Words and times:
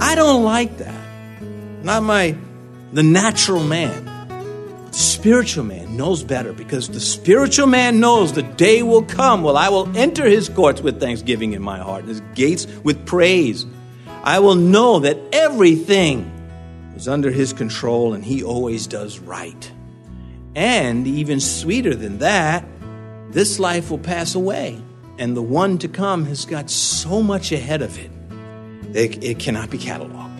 I 0.00 0.14
don't 0.14 0.44
like 0.44 0.76
that. 0.78 1.02
Not 1.82 2.02
my, 2.02 2.36
the 2.92 3.02
natural 3.02 3.62
man. 3.62 4.04
The 4.90 4.98
spiritual 4.98 5.64
man 5.64 5.96
knows 5.96 6.22
better 6.22 6.52
because 6.52 6.88
the 6.88 7.00
spiritual 7.00 7.66
man 7.66 7.98
knows 7.98 8.32
the 8.32 8.42
day 8.42 8.82
will 8.82 9.02
come 9.02 9.42
when 9.42 9.56
I 9.56 9.68
will 9.70 9.96
enter 9.96 10.24
his 10.24 10.48
courts 10.48 10.80
with 10.80 11.00
thanksgiving 11.00 11.52
in 11.52 11.62
my 11.62 11.78
heart 11.78 12.04
his 12.04 12.20
gates 12.34 12.66
with 12.84 13.06
praise. 13.06 13.66
I 14.22 14.38
will 14.38 14.54
know 14.54 15.00
that 15.00 15.18
everything 15.32 16.30
is 16.96 17.08
under 17.08 17.30
his 17.30 17.52
control 17.52 18.14
and 18.14 18.24
he 18.24 18.44
always 18.44 18.86
does 18.86 19.18
right. 19.18 19.72
And 20.54 21.06
even 21.06 21.40
sweeter 21.40 21.94
than 21.94 22.18
that, 22.18 22.64
this 23.30 23.58
life 23.58 23.90
will 23.90 23.98
pass 23.98 24.36
away, 24.36 24.80
and 25.18 25.36
the 25.36 25.42
one 25.42 25.78
to 25.78 25.88
come 25.88 26.26
has 26.26 26.44
got 26.44 26.70
so 26.70 27.22
much 27.22 27.52
ahead 27.52 27.82
of 27.82 27.98
it, 27.98 28.10
it, 28.94 29.22
it 29.22 29.38
cannot 29.38 29.70
be 29.70 29.78
cataloged. 29.78 30.30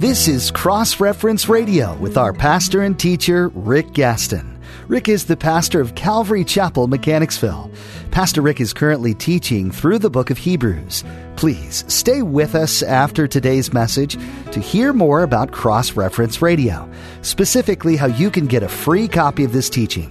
This 0.00 0.28
is 0.28 0.50
Cross 0.50 0.98
Reference 0.98 1.48
Radio 1.48 1.94
with 1.98 2.16
our 2.16 2.32
pastor 2.32 2.82
and 2.82 2.98
teacher, 2.98 3.48
Rick 3.48 3.92
Gaston. 3.92 4.49
Rick 4.90 5.08
is 5.08 5.26
the 5.26 5.36
pastor 5.36 5.80
of 5.80 5.94
Calvary 5.94 6.42
Chapel, 6.42 6.88
Mechanicsville. 6.88 7.70
Pastor 8.10 8.42
Rick 8.42 8.60
is 8.60 8.72
currently 8.72 9.14
teaching 9.14 9.70
through 9.70 10.00
the 10.00 10.10
book 10.10 10.30
of 10.30 10.38
Hebrews. 10.38 11.04
Please 11.36 11.84
stay 11.86 12.22
with 12.22 12.56
us 12.56 12.82
after 12.82 13.28
today's 13.28 13.72
message 13.72 14.18
to 14.50 14.58
hear 14.58 14.92
more 14.92 15.22
about 15.22 15.52
Cross 15.52 15.92
Reference 15.92 16.42
Radio, 16.42 16.90
specifically 17.22 17.94
how 17.94 18.08
you 18.08 18.32
can 18.32 18.48
get 18.48 18.64
a 18.64 18.68
free 18.68 19.06
copy 19.06 19.44
of 19.44 19.52
this 19.52 19.70
teaching. 19.70 20.10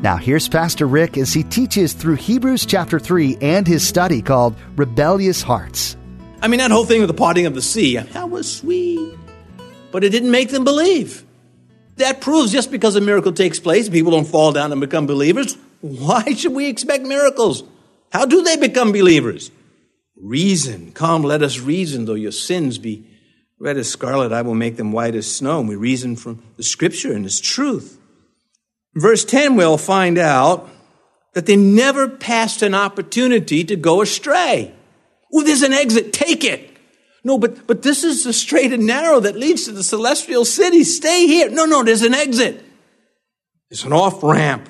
Now, 0.00 0.16
here's 0.16 0.46
Pastor 0.48 0.86
Rick 0.86 1.18
as 1.18 1.32
he 1.32 1.42
teaches 1.42 1.92
through 1.92 2.14
Hebrews 2.14 2.66
chapter 2.66 3.00
3 3.00 3.38
and 3.40 3.66
his 3.66 3.84
study 3.84 4.22
called 4.22 4.54
Rebellious 4.76 5.42
Hearts. 5.42 5.96
I 6.40 6.46
mean, 6.46 6.58
that 6.58 6.70
whole 6.70 6.86
thing 6.86 7.00
with 7.00 7.08
the 7.08 7.14
parting 7.14 7.46
of 7.46 7.56
the 7.56 7.62
sea, 7.62 7.96
that 7.96 8.30
was 8.30 8.58
sweet. 8.58 9.12
But 9.90 10.04
it 10.04 10.10
didn't 10.10 10.30
make 10.30 10.50
them 10.50 10.62
believe. 10.62 11.24
That 11.96 12.20
proves 12.20 12.52
just 12.52 12.70
because 12.70 12.96
a 12.96 13.00
miracle 13.00 13.32
takes 13.32 13.60
place, 13.60 13.88
people 13.88 14.12
don't 14.12 14.26
fall 14.26 14.52
down 14.52 14.72
and 14.72 14.80
become 14.80 15.06
believers. 15.06 15.56
Why 15.80 16.34
should 16.34 16.52
we 16.52 16.68
expect 16.68 17.04
miracles? 17.04 17.62
How 18.12 18.26
do 18.26 18.42
they 18.42 18.56
become 18.56 18.92
believers? 18.92 19.50
Reason. 20.16 20.92
Come, 20.92 21.22
let 21.22 21.42
us 21.42 21.60
reason, 21.60 22.04
though 22.04 22.14
your 22.14 22.32
sins 22.32 22.78
be 22.78 23.06
red 23.58 23.76
as 23.76 23.90
scarlet, 23.90 24.32
I 24.32 24.42
will 24.42 24.54
make 24.54 24.76
them 24.76 24.92
white 24.92 25.14
as 25.14 25.32
snow. 25.32 25.60
And 25.60 25.68
we 25.68 25.76
reason 25.76 26.16
from 26.16 26.42
the 26.56 26.62
scripture 26.62 27.12
and 27.12 27.24
its 27.26 27.40
truth. 27.40 27.98
Verse 28.94 29.24
10, 29.24 29.56
we'll 29.56 29.78
find 29.78 30.18
out 30.18 30.70
that 31.34 31.46
they 31.46 31.56
never 31.56 32.08
passed 32.08 32.62
an 32.62 32.74
opportunity 32.74 33.64
to 33.64 33.76
go 33.76 34.02
astray. 34.02 34.72
Oh, 35.32 35.42
there's 35.42 35.62
an 35.62 35.72
exit, 35.72 36.12
take 36.12 36.44
it. 36.44 36.73
No, 37.24 37.38
but, 37.38 37.66
but 37.66 37.82
this 37.82 38.04
is 38.04 38.24
the 38.24 38.34
straight 38.34 38.72
and 38.72 38.86
narrow 38.86 39.18
that 39.20 39.34
leads 39.34 39.64
to 39.64 39.72
the 39.72 39.82
celestial 39.82 40.44
city. 40.44 40.84
Stay 40.84 41.26
here. 41.26 41.50
No, 41.50 41.64
no, 41.64 41.82
there's 41.82 42.02
an 42.02 42.12
exit. 42.12 42.62
There's 43.70 43.84
an 43.84 43.94
off 43.94 44.22
ramp. 44.22 44.68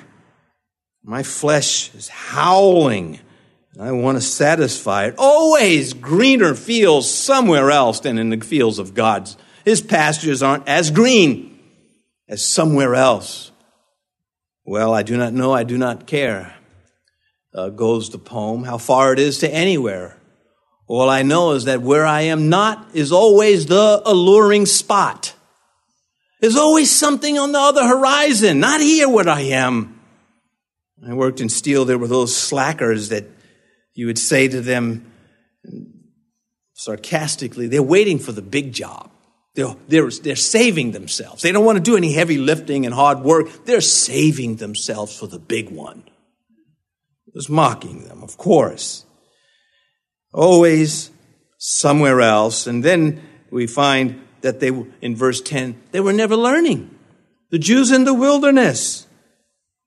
My 1.03 1.21
flesh 1.21 1.93
is 1.93 2.07
howling. 2.07 3.19
And 3.73 3.83
I 3.83 3.91
want 3.91 4.17
to 4.17 4.21
satisfy 4.21 5.07
it. 5.07 5.15
Always 5.17 5.93
greener 5.93 6.55
fields 6.55 7.09
somewhere 7.09 7.71
else 7.71 7.99
than 7.99 8.17
in 8.17 8.29
the 8.29 8.39
fields 8.39 8.79
of 8.79 8.93
God's. 8.93 9.35
His 9.65 9.81
pastures 9.81 10.41
aren't 10.41 10.67
as 10.67 10.91
green 10.91 11.59
as 12.29 12.45
somewhere 12.45 12.95
else. 12.95 13.51
Well, 14.63 14.93
I 14.93 15.03
do 15.03 15.17
not 15.17 15.33
know, 15.33 15.53
I 15.53 15.63
do 15.63 15.77
not 15.77 16.07
care, 16.07 16.55
uh, 17.53 17.69
goes 17.69 18.09
the 18.09 18.17
poem, 18.17 18.63
how 18.63 18.77
far 18.77 19.13
it 19.13 19.19
is 19.19 19.39
to 19.39 19.53
anywhere. 19.53 20.17
All 20.87 21.09
I 21.09 21.23
know 21.23 21.51
is 21.51 21.65
that 21.65 21.81
where 21.81 22.05
I 22.05 22.21
am 22.21 22.49
not 22.49 22.89
is 22.93 23.11
always 23.11 23.65
the 23.65 24.01
alluring 24.05 24.65
spot. 24.65 25.33
There's 26.41 26.57
always 26.57 26.91
something 26.95 27.39
on 27.39 27.51
the 27.51 27.59
other 27.59 27.87
horizon, 27.87 28.59
not 28.59 28.81
here 28.81 29.09
where 29.09 29.27
I 29.27 29.41
am. 29.41 29.99
I 31.07 31.13
worked 31.13 31.41
in 31.41 31.49
steel, 31.49 31.85
there 31.85 31.97
were 31.97 32.07
those 32.07 32.35
slackers 32.35 33.09
that 33.09 33.25
you 33.93 34.07
would 34.07 34.19
say 34.19 34.47
to 34.47 34.61
them 34.61 35.11
sarcastically, 36.73 37.67
they're 37.67 37.81
waiting 37.81 38.19
for 38.19 38.31
the 38.31 38.41
big 38.41 38.73
job. 38.73 39.09
They're, 39.55 39.75
they're, 39.87 40.09
they're 40.09 40.35
saving 40.35 40.91
themselves. 40.91 41.41
They 41.41 41.51
don't 41.51 41.65
want 41.65 41.77
to 41.77 41.83
do 41.83 41.95
any 41.95 42.11
heavy 42.11 42.37
lifting 42.37 42.85
and 42.85 42.93
hard 42.93 43.21
work. 43.21 43.65
They're 43.65 43.81
saving 43.81 44.57
themselves 44.57 45.17
for 45.17 45.27
the 45.27 45.39
big 45.39 45.69
one. 45.69 46.03
It 47.27 47.33
was 47.33 47.49
mocking 47.49 48.03
them, 48.03 48.21
of 48.21 48.37
course. 48.37 49.05
Always 50.35 51.11
somewhere 51.57 52.19
else. 52.19 52.67
And 52.67 52.83
then 52.83 53.21
we 53.49 53.67
find 53.67 54.21
that 54.41 54.59
they, 54.59 54.67
in 55.01 55.15
verse 55.15 55.39
10, 55.39 55.81
they 55.91 56.01
were 56.01 56.11
never 56.11 56.35
learning. 56.35 56.93
The 57.51 57.57
Jews 57.57 57.89
in 57.89 58.03
the 58.03 58.13
wilderness. 58.13 59.07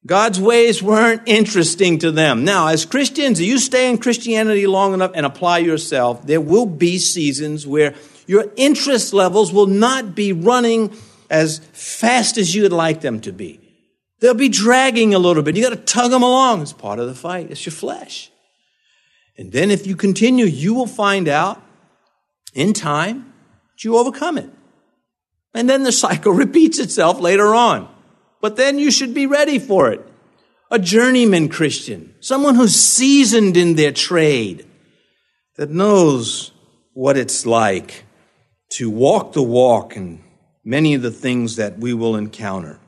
God's 0.07 0.41
ways 0.41 0.83
weren't 0.83 1.23
interesting 1.27 1.99
to 1.99 2.11
them. 2.11 2.45
Now, 2.45 2.69
as 2.69 2.87
Christians, 2.87 3.41
if 3.41 3.47
you 3.47 3.59
stay 3.59 3.91
in 3.91 3.99
Christianity 3.99 4.67
long 4.67 4.95
enough 4.95 5.11
and 5.15 5.27
apply 5.27 5.59
yourself, 5.59 6.27
there 6.27 6.41
will 6.41 6.65
be 6.65 6.99
seasons 6.99 7.67
where 7.67 7.95
your 8.27 8.47
interest 8.57 9.13
levels 9.13 9.53
will 9.53 9.67
not 9.67 10.15
be 10.15 10.33
running 10.33 10.97
as 11.29 11.59
fast 11.73 12.39
as 12.39 12.55
you'd 12.55 12.73
like 12.73 13.03
them 13.03 13.21
to 13.21 13.33
be. 13.33 13.61
They'll 14.21 14.33
be 14.33 14.49
dragging 14.49 15.13
a 15.13 15.19
little 15.19 15.43
bit. 15.43 15.57
You 15.57 15.63
got 15.63 15.71
to 15.71 15.77
tug 15.77 16.11
them 16.11 16.23
along. 16.23 16.63
It's 16.63 16.73
part 16.73 17.01
of 17.01 17.07
the 17.07 17.15
fight. 17.15 17.51
It's 17.51 17.67
your 17.67 17.73
flesh. 17.73 18.31
And 19.39 19.53
then 19.53 19.71
if 19.71 19.87
you 19.87 19.97
continue, 19.97 20.45
you 20.45 20.75
will 20.75 20.87
find 20.87 21.29
out 21.29 21.63
in 22.53 22.75
time 22.75 23.33
that 23.71 23.85
you 23.85 23.97
overcome 23.97 24.37
it. 24.37 24.51
And 25.55 25.71
then 25.71 25.85
the 25.85 25.93
cycle 25.93 26.33
repeats 26.45 26.79
itself 26.79 27.21
later 27.21 27.55
on 27.55 27.89
but 28.41 28.57
then 28.57 28.79
you 28.79 28.91
should 28.91 29.15
be 29.15 29.27
ready 29.27 29.59
for 29.59 29.91
it. 29.91 30.05
A 30.71 30.79
journeyman 30.79 31.49
Christian, 31.49 32.15
someone 32.21 32.55
who's 32.55 32.75
seasoned 32.75 33.57
in 33.57 33.75
their 33.75 33.93
trade, 33.93 34.67
that 35.57 35.71
knows 35.71 36.53
what 36.93 37.17
it's 37.17 37.47
like 37.47 38.05
to 38.73 38.91
walk 38.91 39.33
the 39.33 39.43
walk 39.43 39.97
and 39.97 40.23
many 40.65 40.95
of 40.95 41.03
the 41.03 41.11
things 41.11 41.57
that 41.57 41.79
we 41.79 41.95
will 41.95 42.17
encounter. 42.17 42.79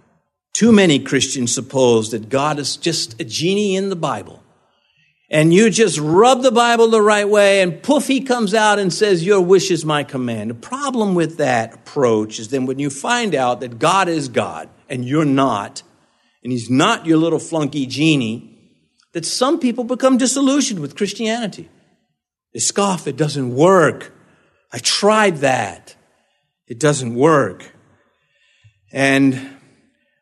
Too 0.53 0.73
many 0.73 0.99
Christians 0.99 1.55
suppose 1.55 2.11
that 2.11 2.29
God 2.29 2.59
is 2.59 2.77
just 2.77 3.21
a 3.21 3.25
genie 3.25 3.77
in 3.77 3.89
the 3.89 3.97
Bible. 3.97 4.40
And 5.31 5.55
you 5.55 5.71
just 5.71 5.99
rub 5.99 6.43
the 6.43 6.51
Bible 6.51 6.89
the 6.89 7.01
right 7.01 7.29
way 7.29 7.63
and 7.63 7.81
poof, 7.81 8.09
he 8.09 8.21
comes 8.21 8.53
out 8.53 8.81
and 8.81 8.93
says, 8.93 9.25
Your 9.25 9.41
wish 9.41 9.71
is 9.71 9.85
my 9.85 10.03
command. 10.03 10.51
The 10.51 10.55
problem 10.55 11.15
with 11.15 11.37
that 11.37 11.73
approach 11.75 12.41
is 12.41 12.49
then 12.49 12.67
when 12.67 12.81
you 12.81 12.91
find 12.91 13.35
out 13.35 13.61
that 13.61 13.79
God 13.79 14.09
is 14.09 14.29
God, 14.29 14.69
and 14.89 15.05
you're 15.05 15.25
not, 15.25 15.83
and 16.43 16.53
he's 16.53 16.69
not 16.69 17.07
your 17.07 17.17
little 17.17 17.39
flunky 17.39 17.87
genie, 17.87 18.59
that 19.13 19.25
some 19.25 19.61
people 19.61 19.85
become 19.85 20.19
disillusioned 20.19 20.81
with 20.81 20.97
Christianity. 20.97 21.69
They 22.53 22.59
scoff, 22.59 23.07
it 23.07 23.17
doesn't 23.17 23.55
work. 23.55 24.13
I 24.73 24.79
tried 24.79 25.39
that. 25.39 25.95
It 26.67 26.79
doesn't 26.79 27.15
work. 27.15 27.73
And 28.93 29.57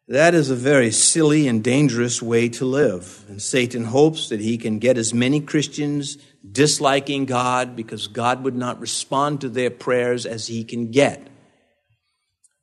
that 0.09 0.35
is 0.35 0.49
a 0.49 0.57
very 0.57 0.91
silly 0.91 1.47
and 1.49 1.63
dangerous 1.63 2.23
way 2.23 2.49
to 2.49 2.65
live. 2.65 3.25
And 3.29 3.43
Satan 3.43 3.85
hopes 3.85 4.31
that 4.31 4.41
he 4.41 4.57
can 4.57 4.79
get 4.79 4.97
as 4.97 5.13
many 5.13 5.41
Christians 5.41 6.17
disliking 6.51 7.27
God 7.27 7.77
because 7.77 8.07
God 8.07 8.43
would 8.43 8.57
not 8.57 8.81
respond 8.81 9.43
to 9.43 9.51
their 9.51 9.69
prayers 9.69 10.25
as 10.25 10.47
he 10.47 10.65
can 10.65 10.91
get. 10.91 11.27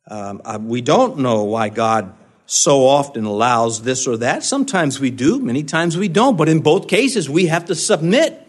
Um, 0.10 0.42
we 0.62 0.82
don't 0.82 1.20
know 1.20 1.44
why 1.44 1.70
God 1.70 2.16
so 2.48 2.88
often 2.88 3.26
allows 3.26 3.84
this 3.84 4.08
or 4.08 4.18
that. 4.18 4.44
Sometimes 4.44 5.00
we 5.00 5.12
do, 5.12 5.40
many 5.40 5.64
times 5.64 5.98
we 5.98 6.08
don't. 6.08 6.38
But 6.38 6.50
in 6.50 6.62
both 6.62 6.88
cases, 6.88 7.30
we 7.30 7.46
have 7.46 7.66
to 7.66 7.76
submit. 7.76 8.42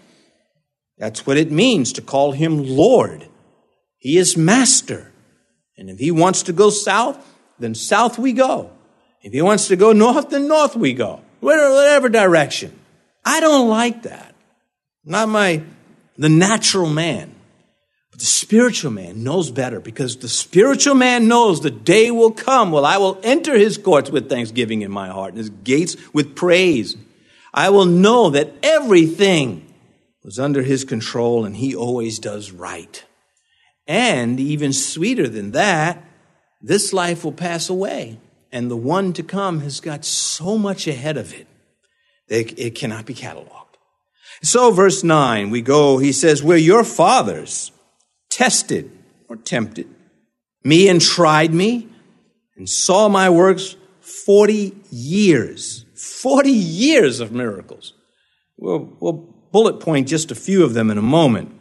That's 0.96 1.26
what 1.26 1.36
it 1.36 1.50
means 1.50 1.92
to 1.94 2.02
call 2.02 2.32
him 2.32 2.64
Lord. 2.64 3.28
He 3.98 4.16
is 4.16 4.38
master. 4.38 5.12
And 5.76 5.90
if 5.90 5.98
he 5.98 6.10
wants 6.10 6.44
to 6.44 6.54
go 6.54 6.70
south, 6.70 7.22
then 7.58 7.74
south 7.74 8.18
we 8.18 8.32
go. 8.32 8.70
If 9.26 9.32
he 9.32 9.42
wants 9.42 9.66
to 9.66 9.74
go 9.74 9.92
north, 9.92 10.30
then 10.30 10.46
north 10.46 10.76
we 10.76 10.92
go. 10.92 11.20
Whatever 11.40 12.08
direction. 12.08 12.78
I 13.24 13.40
don't 13.40 13.68
like 13.68 14.04
that. 14.04 14.36
Not 15.04 15.28
my, 15.28 15.64
the 16.16 16.28
natural 16.28 16.88
man. 16.88 17.34
But 18.12 18.20
the 18.20 18.26
spiritual 18.26 18.92
man 18.92 19.24
knows 19.24 19.50
better 19.50 19.80
because 19.80 20.18
the 20.18 20.28
spiritual 20.28 20.94
man 20.94 21.26
knows 21.26 21.60
the 21.60 21.72
day 21.72 22.12
will 22.12 22.30
come 22.30 22.70
when 22.70 22.84
I 22.84 22.98
will 22.98 23.18
enter 23.24 23.58
his 23.58 23.78
courts 23.78 24.10
with 24.10 24.28
thanksgiving 24.28 24.82
in 24.82 24.92
my 24.92 25.08
heart 25.08 25.30
and 25.30 25.38
his 25.38 25.50
gates 25.50 25.96
with 26.12 26.36
praise. 26.36 26.96
I 27.52 27.70
will 27.70 27.84
know 27.84 28.30
that 28.30 28.52
everything 28.62 29.74
was 30.22 30.38
under 30.38 30.62
his 30.62 30.84
control 30.84 31.44
and 31.44 31.56
he 31.56 31.74
always 31.74 32.20
does 32.20 32.52
right. 32.52 33.04
And 33.88 34.38
even 34.38 34.72
sweeter 34.72 35.26
than 35.26 35.50
that, 35.50 36.04
this 36.62 36.92
life 36.92 37.24
will 37.24 37.32
pass 37.32 37.68
away 37.68 38.20
and 38.56 38.70
the 38.70 38.76
one 38.76 39.12
to 39.12 39.22
come 39.22 39.60
has 39.60 39.80
got 39.80 40.02
so 40.02 40.56
much 40.56 40.86
ahead 40.86 41.18
of 41.18 41.34
it 41.34 41.46
that 42.28 42.58
it 42.58 42.74
cannot 42.74 43.04
be 43.04 43.12
cataloged. 43.12 43.76
So, 44.42 44.70
verse 44.70 45.04
9, 45.04 45.50
we 45.50 45.60
go, 45.60 45.98
he 45.98 46.10
says, 46.10 46.42
Where 46.42 46.56
your 46.56 46.82
fathers 46.82 47.70
tested 48.30 48.90
or 49.28 49.36
tempted 49.36 49.86
me 50.64 50.88
and 50.88 51.02
tried 51.02 51.52
me 51.52 51.86
and 52.56 52.66
saw 52.66 53.10
my 53.10 53.28
works 53.28 53.76
40 54.00 54.74
years. 54.90 55.84
40 55.94 56.50
years 56.50 57.20
of 57.20 57.32
miracles. 57.32 57.92
We'll, 58.56 58.90
we'll 59.00 59.34
bullet 59.52 59.80
point 59.80 60.08
just 60.08 60.30
a 60.30 60.34
few 60.34 60.64
of 60.64 60.72
them 60.72 60.90
in 60.90 60.96
a 60.96 61.02
moment. 61.02 61.52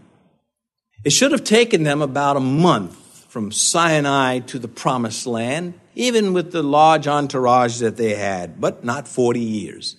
It 1.04 1.12
should 1.12 1.34
have 1.34 1.44
taken 1.44 1.84
them 1.84 2.02
about 2.02 2.38
a 2.38 2.40
month 2.40 2.98
from 3.36 3.52
Sinai 3.52 4.40
to 4.40 4.58
the 4.58 4.70
promised 4.70 5.28
land, 5.28 5.74
even 5.94 6.32
with 6.32 6.54
the 6.54 6.64
large 6.64 7.06
entourage 7.06 7.80
that 7.80 7.98
they 7.98 8.16
had, 8.16 8.62
but 8.62 8.86
not 8.86 9.10
40 9.10 9.42
years. 9.42 9.98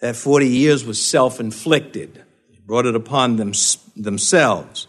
That 0.00 0.16
40 0.16 0.48
years 0.48 0.84
was 0.84 1.00
self 1.00 1.38
inflicted, 1.38 2.16
they 2.50 2.58
brought 2.66 2.84
it 2.84 2.96
upon 2.96 3.36
them, 3.36 3.52
themselves. 3.94 4.88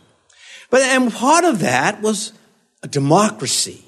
But, 0.71 0.81
and 0.81 1.13
part 1.13 1.45
of 1.45 1.60
that 1.60 2.01
was 2.01 2.33
a 2.81 2.88
democracy. 2.88 3.86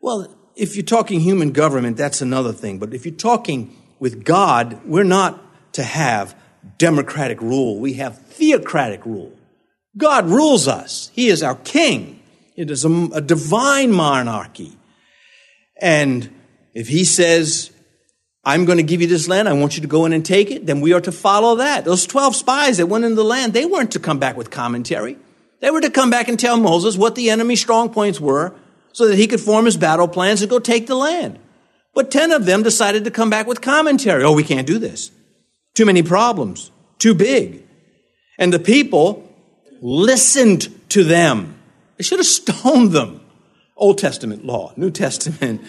Well, 0.00 0.26
if 0.56 0.74
you're 0.74 0.84
talking 0.84 1.20
human 1.20 1.52
government, 1.52 1.96
that's 1.96 2.20
another 2.20 2.52
thing. 2.52 2.80
But 2.80 2.92
if 2.92 3.06
you're 3.06 3.14
talking 3.14 3.76
with 4.00 4.24
God, 4.24 4.84
we're 4.84 5.04
not 5.04 5.40
to 5.74 5.84
have 5.84 6.34
democratic 6.76 7.40
rule. 7.40 7.78
We 7.78 7.92
have 7.92 8.18
theocratic 8.18 9.06
rule. 9.06 9.32
God 9.96 10.26
rules 10.26 10.66
us. 10.66 11.12
He 11.14 11.28
is 11.28 11.44
our 11.44 11.54
king. 11.54 12.15
It 12.56 12.70
is 12.70 12.84
a, 12.84 13.08
a 13.12 13.20
divine 13.20 13.92
monarchy. 13.92 14.76
And 15.80 16.30
if 16.74 16.88
he 16.88 17.04
says, 17.04 17.70
I'm 18.46 18.64
going 18.64 18.78
to 18.78 18.84
give 18.84 19.00
you 19.00 19.08
this 19.08 19.26
land. 19.26 19.48
I 19.48 19.52
want 19.54 19.74
you 19.74 19.82
to 19.82 19.88
go 19.88 20.06
in 20.06 20.12
and 20.12 20.24
take 20.24 20.52
it. 20.52 20.66
Then 20.66 20.80
we 20.80 20.92
are 20.92 21.00
to 21.00 21.10
follow 21.10 21.56
that. 21.56 21.84
Those 21.84 22.06
12 22.06 22.36
spies 22.36 22.76
that 22.76 22.86
went 22.86 23.04
into 23.04 23.16
the 23.16 23.24
land, 23.24 23.52
they 23.52 23.66
weren't 23.66 23.90
to 23.90 23.98
come 23.98 24.20
back 24.20 24.36
with 24.36 24.52
commentary. 24.52 25.18
They 25.60 25.72
were 25.72 25.80
to 25.80 25.90
come 25.90 26.10
back 26.10 26.28
and 26.28 26.38
tell 26.38 26.56
Moses 26.56 26.96
what 26.96 27.16
the 27.16 27.28
enemy's 27.30 27.60
strong 27.60 27.90
points 27.90 28.20
were 28.20 28.54
so 28.92 29.08
that 29.08 29.16
he 29.16 29.26
could 29.26 29.40
form 29.40 29.64
his 29.64 29.76
battle 29.76 30.06
plans 30.06 30.42
and 30.42 30.50
go 30.50 30.60
take 30.60 30.86
the 30.86 30.94
land. 30.94 31.40
But 31.92 32.12
10 32.12 32.30
of 32.30 32.46
them 32.46 32.62
decided 32.62 33.02
to 33.04 33.10
come 33.10 33.30
back 33.30 33.48
with 33.48 33.60
commentary. 33.60 34.22
Oh, 34.22 34.32
we 34.32 34.44
can't 34.44 34.66
do 34.66 34.78
this. 34.78 35.10
Too 35.74 35.84
many 35.84 36.04
problems. 36.04 36.70
Too 37.00 37.14
big. 37.14 37.64
And 38.38 38.52
the 38.52 38.60
people 38.60 39.28
listened 39.80 40.68
to 40.90 41.02
them. 41.02 41.55
They 41.96 42.04
should 42.04 42.18
have 42.18 42.26
stoned 42.26 42.92
them. 42.92 43.20
Old 43.76 43.98
Testament 43.98 44.44
law, 44.44 44.72
New 44.76 44.90
Testament 44.90 45.60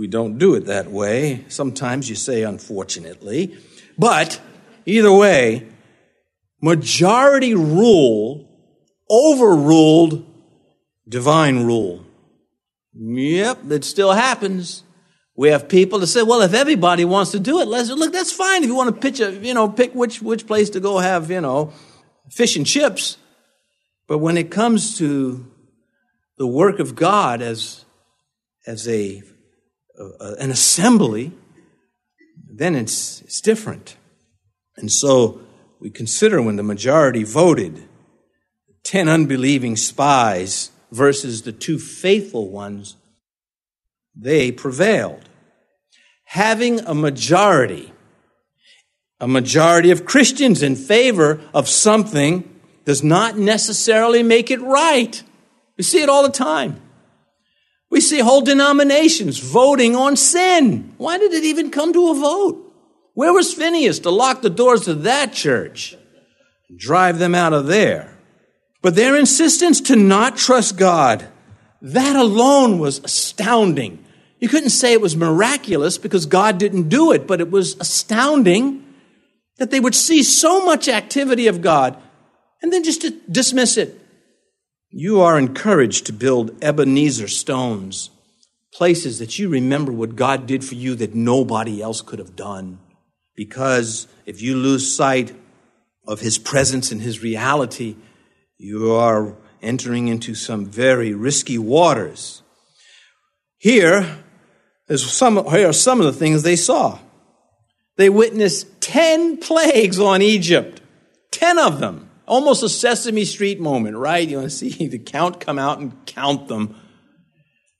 we 0.00 0.06
don't 0.06 0.38
do 0.38 0.54
it 0.54 0.64
that 0.64 0.90
way. 0.90 1.44
Sometimes 1.48 2.08
you 2.08 2.16
say 2.16 2.42
unfortunately. 2.42 3.54
But 3.98 4.40
either 4.86 5.12
way, 5.12 5.68
majority 6.62 7.54
rule 7.54 8.48
overruled 9.10 10.24
divine 11.06 11.64
rule. 11.64 12.06
Yep, 12.94 13.70
it 13.70 13.84
still 13.84 14.12
happens. 14.12 14.84
We 15.36 15.50
have 15.50 15.68
people 15.68 15.98
that 15.98 16.06
say, 16.06 16.22
well, 16.22 16.40
if 16.40 16.54
everybody 16.54 17.04
wants 17.04 17.32
to 17.32 17.38
do 17.38 17.60
it, 17.60 17.68
let's 17.68 17.90
look, 17.90 18.12
that's 18.12 18.32
fine. 18.32 18.62
If 18.62 18.68
you 18.68 18.74
want 18.74 18.94
to 18.94 19.00
pitch 19.00 19.20
a, 19.20 19.32
you 19.32 19.52
know, 19.52 19.68
pick 19.68 19.94
which, 19.94 20.22
which 20.22 20.46
place 20.46 20.70
to 20.70 20.80
go 20.80 20.98
have, 20.98 21.30
you 21.30 21.42
know, 21.42 21.74
fish 22.30 22.56
and 22.56 22.66
chips. 22.66 23.18
But 24.10 24.18
when 24.18 24.36
it 24.36 24.50
comes 24.50 24.98
to 24.98 25.46
the 26.36 26.46
work 26.46 26.80
of 26.80 26.96
God 26.96 27.40
as, 27.40 27.84
as 28.66 28.88
a 28.88 29.22
uh, 29.96 30.34
an 30.40 30.50
assembly, 30.50 31.30
then 32.52 32.74
it's, 32.74 33.22
it's 33.22 33.40
different. 33.40 33.96
And 34.76 34.90
so 34.90 35.42
we 35.78 35.90
consider 35.90 36.42
when 36.42 36.56
the 36.56 36.64
majority 36.64 37.22
voted 37.22 37.86
10 38.82 39.08
unbelieving 39.08 39.76
spies 39.76 40.72
versus 40.90 41.42
the 41.42 41.52
two 41.52 41.78
faithful 41.78 42.50
ones, 42.50 42.96
they 44.16 44.50
prevailed. 44.50 45.28
Having 46.24 46.80
a 46.80 46.94
majority, 46.94 47.92
a 49.20 49.28
majority 49.28 49.92
of 49.92 50.04
Christians 50.04 50.64
in 50.64 50.74
favor 50.74 51.40
of 51.54 51.68
something 51.68 52.59
does 52.90 53.04
not 53.04 53.38
necessarily 53.38 54.20
make 54.20 54.50
it 54.50 54.60
right. 54.60 55.22
We 55.76 55.84
see 55.84 56.02
it 56.02 56.08
all 56.08 56.24
the 56.24 56.28
time. 56.28 56.82
We 57.88 58.00
see 58.00 58.18
whole 58.18 58.40
denominations 58.40 59.38
voting 59.38 59.94
on 59.94 60.16
sin. 60.16 60.92
Why 60.98 61.16
did 61.16 61.32
it 61.32 61.44
even 61.44 61.70
come 61.70 61.92
to 61.92 62.10
a 62.10 62.14
vote? 62.14 62.74
Where 63.14 63.32
was 63.32 63.54
Phineas 63.54 64.00
to 64.00 64.10
lock 64.10 64.42
the 64.42 64.50
doors 64.50 64.86
to 64.86 64.94
that 64.94 65.32
church 65.32 65.96
and 66.68 66.80
drive 66.80 67.20
them 67.20 67.32
out 67.32 67.52
of 67.52 67.68
there? 67.68 68.18
But 68.82 68.96
their 68.96 69.14
insistence 69.14 69.80
to 69.82 69.94
not 69.94 70.36
trust 70.36 70.76
God, 70.76 71.28
that 71.82 72.16
alone 72.16 72.80
was 72.80 72.98
astounding. 73.04 74.04
You 74.40 74.48
couldn't 74.48 74.70
say 74.70 74.94
it 74.94 75.00
was 75.00 75.14
miraculous 75.14 75.96
because 75.96 76.26
God 76.26 76.58
didn't 76.58 76.88
do 76.88 77.12
it, 77.12 77.28
but 77.28 77.40
it 77.40 77.52
was 77.52 77.76
astounding 77.78 78.84
that 79.58 79.70
they 79.70 79.78
would 79.78 79.94
see 79.94 80.24
so 80.24 80.66
much 80.66 80.88
activity 80.88 81.46
of 81.46 81.62
God 81.62 81.96
and 82.62 82.72
then 82.72 82.84
just 82.84 83.04
dismiss 83.30 83.76
it. 83.76 84.00
You 84.90 85.20
are 85.20 85.38
encouraged 85.38 86.06
to 86.06 86.12
build 86.12 86.62
Ebenezer 86.62 87.28
stones, 87.28 88.10
places 88.72 89.18
that 89.20 89.38
you 89.38 89.48
remember 89.48 89.92
what 89.92 90.16
God 90.16 90.46
did 90.46 90.64
for 90.64 90.74
you 90.74 90.94
that 90.96 91.14
nobody 91.14 91.80
else 91.80 92.02
could 92.02 92.18
have 92.18 92.36
done. 92.36 92.80
Because 93.36 94.08
if 94.26 94.42
you 94.42 94.56
lose 94.56 94.94
sight 94.94 95.32
of 96.06 96.20
His 96.20 96.38
presence 96.38 96.90
and 96.90 97.00
His 97.00 97.22
reality, 97.22 97.96
you 98.58 98.92
are 98.92 99.36
entering 99.62 100.08
into 100.08 100.34
some 100.34 100.66
very 100.66 101.14
risky 101.14 101.56
waters. 101.56 102.42
Here, 103.58 104.18
is 104.88 105.10
some, 105.10 105.36
here 105.50 105.68
are 105.68 105.72
some 105.72 106.00
of 106.00 106.06
the 106.06 106.12
things 106.12 106.42
they 106.42 106.56
saw. 106.56 106.98
They 107.96 108.10
witnessed 108.10 108.80
10 108.80 109.38
plagues 109.38 110.00
on 110.00 110.20
Egypt, 110.20 110.80
10 111.30 111.58
of 111.58 111.78
them. 111.78 112.09
Almost 112.30 112.62
a 112.62 112.68
Sesame 112.68 113.24
Street 113.24 113.58
moment, 113.58 113.96
right? 113.96 114.28
You 114.28 114.36
want 114.36 114.50
to 114.50 114.56
see 114.56 114.86
the 114.86 115.00
count 115.00 115.40
come 115.40 115.58
out 115.58 115.80
and 115.80 116.06
count 116.06 116.46
them. 116.46 116.76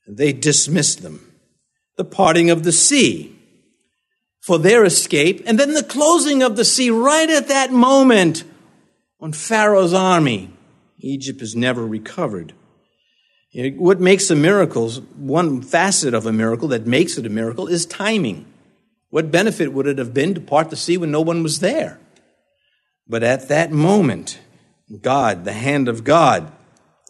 They 0.05 0.33
dismissed 0.33 1.01
them. 1.03 1.31
The 1.95 2.03
parting 2.03 2.49
of 2.49 2.63
the 2.63 2.73
sea 2.73 3.33
for 4.41 4.59
their 4.59 4.83
escape, 4.83 5.41
and 5.45 5.57
then 5.57 5.73
the 5.73 5.83
closing 5.83 6.43
of 6.43 6.57
the 6.57 6.65
sea 6.65 6.89
right 6.89 7.29
at 7.29 7.47
that 7.47 7.71
moment 7.71 8.43
on 9.21 9.31
Pharaoh's 9.31 9.93
army. 9.93 10.49
Egypt 10.99 11.39
has 11.39 11.55
never 11.55 11.87
recovered. 11.87 12.53
What 13.53 14.01
makes 14.01 14.29
a 14.29 14.35
miracle, 14.35 14.89
one 14.89 15.61
facet 15.61 16.13
of 16.13 16.25
a 16.25 16.33
miracle 16.33 16.67
that 16.69 16.85
makes 16.85 17.17
it 17.17 17.25
a 17.25 17.29
miracle, 17.29 17.67
is 17.67 17.85
timing. 17.85 18.45
What 19.11 19.31
benefit 19.31 19.71
would 19.71 19.87
it 19.87 19.97
have 19.97 20.13
been 20.13 20.33
to 20.33 20.41
part 20.41 20.71
the 20.71 20.75
sea 20.75 20.97
when 20.97 21.11
no 21.11 21.21
one 21.21 21.41
was 21.41 21.61
there? 21.61 21.99
But 23.07 23.23
at 23.23 23.49
that 23.49 23.71
moment, 23.71 24.39
God, 24.97 25.45
the 25.45 25.53
hand 25.53 25.87
of 25.87 26.03
God, 26.03 26.51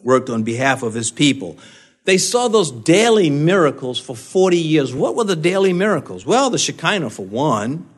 worked 0.02 0.30
on 0.30 0.42
behalf 0.42 0.82
of 0.82 0.94
his 0.94 1.10
people. 1.10 1.58
They 2.04 2.18
saw 2.18 2.48
those 2.48 2.70
daily 2.70 3.30
miracles 3.30 4.00
for 4.00 4.16
40 4.16 4.56
years. 4.56 4.94
What 4.94 5.14
were 5.14 5.24
the 5.24 5.36
daily 5.36 5.72
miracles? 5.72 6.26
Well, 6.26 6.50
the 6.50 6.58
Shekinah 6.58 7.10
for 7.10 7.24
one, 7.24 7.88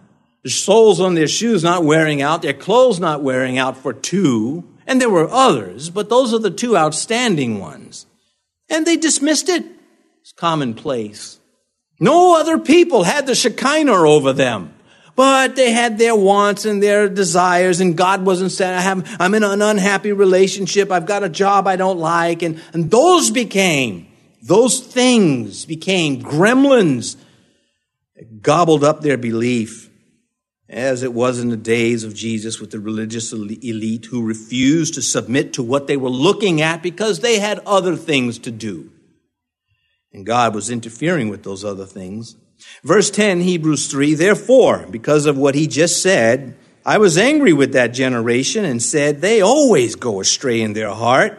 the 0.43 0.51
soles 0.51 1.01
on 1.01 1.15
their 1.15 1.29
shoes 1.29 1.65
not 1.65 1.85
wearing 1.85 2.21
out, 2.21 2.43
their 2.43 2.53
clothes 2.53 3.01
not 3.01 3.23
wearing 3.23 3.57
out 3.57 3.79
for 3.79 3.95
two, 3.95 4.65
and 4.87 5.01
there 5.01 5.09
were 5.09 5.29
others, 5.31 5.89
but 5.89 6.11
those 6.11 6.35
are 6.35 6.39
the 6.39 6.51
two 6.51 6.77
outstanding 6.77 7.59
ones. 7.59 8.05
And 8.69 8.87
they 8.87 8.97
dismissed 8.97 9.49
it. 9.49 9.65
It's 10.21 10.33
commonplace. 10.33 11.39
No 11.99 12.39
other 12.39 12.59
people 12.59 13.05
had 13.05 13.27
the 13.27 13.35
Shekinah 13.35 13.93
over 13.93 14.35
them. 14.35 14.74
But 15.17 15.55
they 15.55 15.71
had 15.71 15.99
their 15.99 16.17
wants 16.17 16.65
and 16.65 16.83
their 16.83 17.09
desires, 17.09 17.81
and 17.81 17.97
God 17.97 18.25
wasn't 18.25 18.51
saying, 18.51 18.75
I 18.75 18.81
have, 18.81 19.17
I'm 19.21 19.35
in 19.35 19.45
an 19.45 19.63
unhappy 19.63 20.13
relationship, 20.13 20.91
I've 20.91 21.07
got 21.07 21.23
a 21.23 21.29
job 21.29 21.67
I 21.67 21.77
don't 21.77 21.99
like, 21.99 22.43
and, 22.43 22.61
and 22.73 22.91
those 22.91 23.31
became, 23.31 24.09
those 24.43 24.81
things 24.81 25.67
became 25.67 26.21
gremlins 26.21 27.17
that 28.17 28.43
gobbled 28.43 28.83
up 28.83 29.03
their 29.03 29.17
belief, 29.17 29.89
as 30.69 31.05
it 31.05 31.13
was 31.13 31.39
in 31.39 31.51
the 31.51 31.57
days 31.57 32.03
of 32.03 32.15
Jesus 32.15 32.59
with 32.59 32.73
the 32.73 32.81
religious 32.81 33.33
elite 33.33 34.07
who 34.07 34.27
refused 34.27 34.95
to 34.95 35.03
submit 35.03 35.53
to 35.53 35.63
what 35.63 35.87
they 35.87 35.97
were 35.97 36.11
looking 36.11 36.61
at 36.61 36.83
because 36.83 37.21
they 37.21 37.39
had 37.39 37.61
other 37.61 37.95
things 37.95 38.41
to 38.41 38.51
do. 38.51 38.91
And 40.13 40.27
God 40.27 40.55
was 40.55 40.71
interfering 40.71 41.29
with 41.29 41.45
those 41.45 41.65
other 41.65 41.87
things. 41.87 42.37
Verse 42.83 43.11
10, 43.11 43.41
Hebrews 43.41 43.89
3, 43.89 44.15
therefore, 44.15 44.87
because 44.91 45.27
of 45.27 45.39
what 45.39 45.55
he 45.55 45.67
just 45.67 46.03
said, 46.03 46.57
I 46.85 46.99
was 46.99 47.17
angry 47.17 47.53
with 47.53 47.73
that 47.73 47.89
generation 47.89 48.65
and 48.65 48.83
said, 48.83 49.21
They 49.21 49.41
always 49.41 49.97
go 49.97 50.21
astray 50.21 50.61
in 50.61 50.75
their 50.75 50.91
heart. 50.91 51.39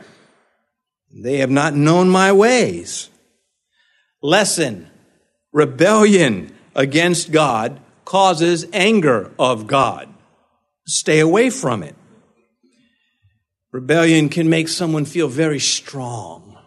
They 1.13 1.37
have 1.37 1.51
not 1.51 1.75
known 1.75 2.09
my 2.09 2.31
ways. 2.31 3.09
Lesson. 4.21 4.89
Rebellion 5.53 6.53
against 6.75 7.31
God 7.31 7.79
causes 8.03 8.65
anger 8.73 9.31
of 9.39 9.67
God. 9.67 10.13
Stay 10.85 11.19
away 11.19 11.49
from 11.49 11.81
it. 11.81 11.95
Rebellion 13.71 14.29
can 14.29 14.49
make 14.49 14.67
someone 14.67 15.05
feel 15.05 15.27
very 15.27 15.59
strong. 15.59 16.57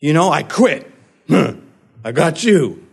You 0.00 0.12
know, 0.12 0.30
I 0.30 0.42
quit. 0.42 0.90
I 1.30 2.12
got 2.12 2.42
you. 2.44 2.86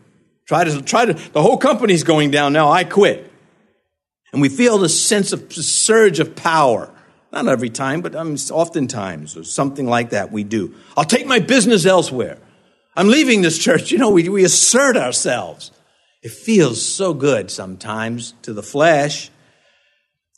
Try 0.49 0.63
to, 0.63 0.81
try 0.81 1.05
to, 1.05 1.13
the 1.13 1.43
whole 1.43 1.57
company's 1.57 2.01
going 2.01 2.31
down 2.31 2.53
now. 2.53 2.71
I 2.71 2.83
quit. 2.83 3.31
And 4.33 4.41
we 4.41 4.49
feel 4.49 4.79
this 4.79 4.99
sense 4.99 5.31
of 5.31 5.53
surge 5.53 6.19
of 6.19 6.35
power. 6.35 6.91
Not 7.31 7.47
every 7.47 7.69
time, 7.69 8.01
but 8.01 8.15
um, 8.15 8.33
oftentimes, 8.49 9.37
or 9.37 9.43
something 9.43 9.85
like 9.85 10.09
that 10.09 10.31
we 10.31 10.43
do. 10.43 10.73
I'll 10.97 11.03
take 11.03 11.27
my 11.27 11.37
business 11.37 11.85
elsewhere. 11.85 12.39
I'm 12.95 13.09
leaving 13.09 13.43
this 13.43 13.59
church. 13.59 13.91
You 13.91 13.99
know, 13.99 14.09
we, 14.09 14.27
we 14.27 14.43
assert 14.43 14.97
ourselves. 14.97 15.69
It 16.23 16.31
feels 16.31 16.83
so 16.83 17.13
good 17.13 17.51
sometimes 17.51 18.33
to 18.41 18.51
the 18.51 18.63
flesh, 18.63 19.29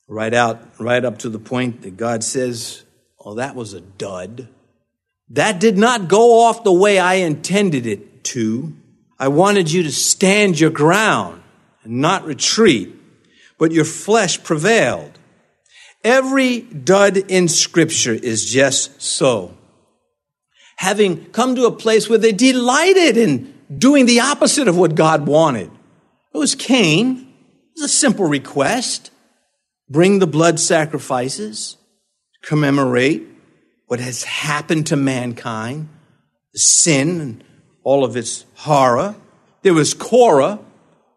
right 0.10 0.34
out, 0.34 0.62
right 0.78 1.06
up 1.06 1.20
to 1.20 1.30
the 1.30 1.40
point 1.40 1.84
that 1.84 1.96
God 1.96 2.22
says, 2.26 2.84
Oh, 3.18 3.36
that 3.36 3.56
was 3.56 3.74
a 3.74 3.80
dud. 3.80 4.50
That 5.30 5.62
did 5.62 5.78
not 5.78 6.10
go 6.10 6.42
off 6.42 6.66
the 6.66 6.74
way 6.74 7.00
I 7.00 7.14
intended 7.14 7.88
it 7.88 8.26
to. 8.26 8.76
I 9.22 9.28
wanted 9.28 9.72
you 9.72 9.84
to 9.84 9.92
stand 9.92 10.60
your 10.60 10.72
ground 10.72 11.44
and 11.84 12.02
not 12.02 12.26
retreat, 12.26 12.92
but 13.60 13.72
your 13.72 13.86
flesh 13.86 14.44
prevailed. 14.44 15.20
Every 16.04 16.62
dud 16.62 17.18
in 17.18 17.48
Scripture 17.48 18.16
is 18.16 18.44
just 18.44 19.00
so. 19.00 19.56
Having 20.78 21.26
come 21.28 21.54
to 21.54 21.68
a 21.68 21.72
place 21.72 22.10
where 22.10 22.18
they 22.18 22.32
delighted 22.32 23.16
in 23.16 23.54
doing 23.78 24.08
the 24.08 24.22
opposite 24.22 24.68
of 24.68 24.76
what 24.76 24.96
God 24.96 25.28
wanted. 25.28 25.70
It 26.34 26.38
was 26.40 26.56
Cain. 26.56 27.18
It 27.20 27.80
was 27.80 27.92
a 27.92 27.94
simple 27.94 28.26
request. 28.26 29.12
Bring 29.88 30.18
the 30.18 30.26
blood 30.26 30.60
sacrifices, 30.60 31.78
commemorate 32.42 33.28
what 33.86 34.00
has 34.00 34.24
happened 34.24 34.88
to 34.88 34.96
mankind, 34.96 35.90
the 36.54 36.60
sin 36.60 37.22
and 37.22 37.44
all 37.84 38.04
of 38.04 38.16
its 38.16 38.46
horror. 38.56 39.16
There 39.62 39.74
was 39.74 39.94
Korah, 39.94 40.60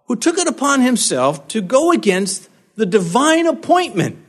who 0.07 0.17
took 0.17 0.39
it 0.39 0.49
upon 0.49 0.81
himself 0.81 1.49
to 1.49 1.61
go 1.61 1.93
against 1.93 2.49
the 2.77 2.87
divine 2.87 3.47
appointment 3.47 4.25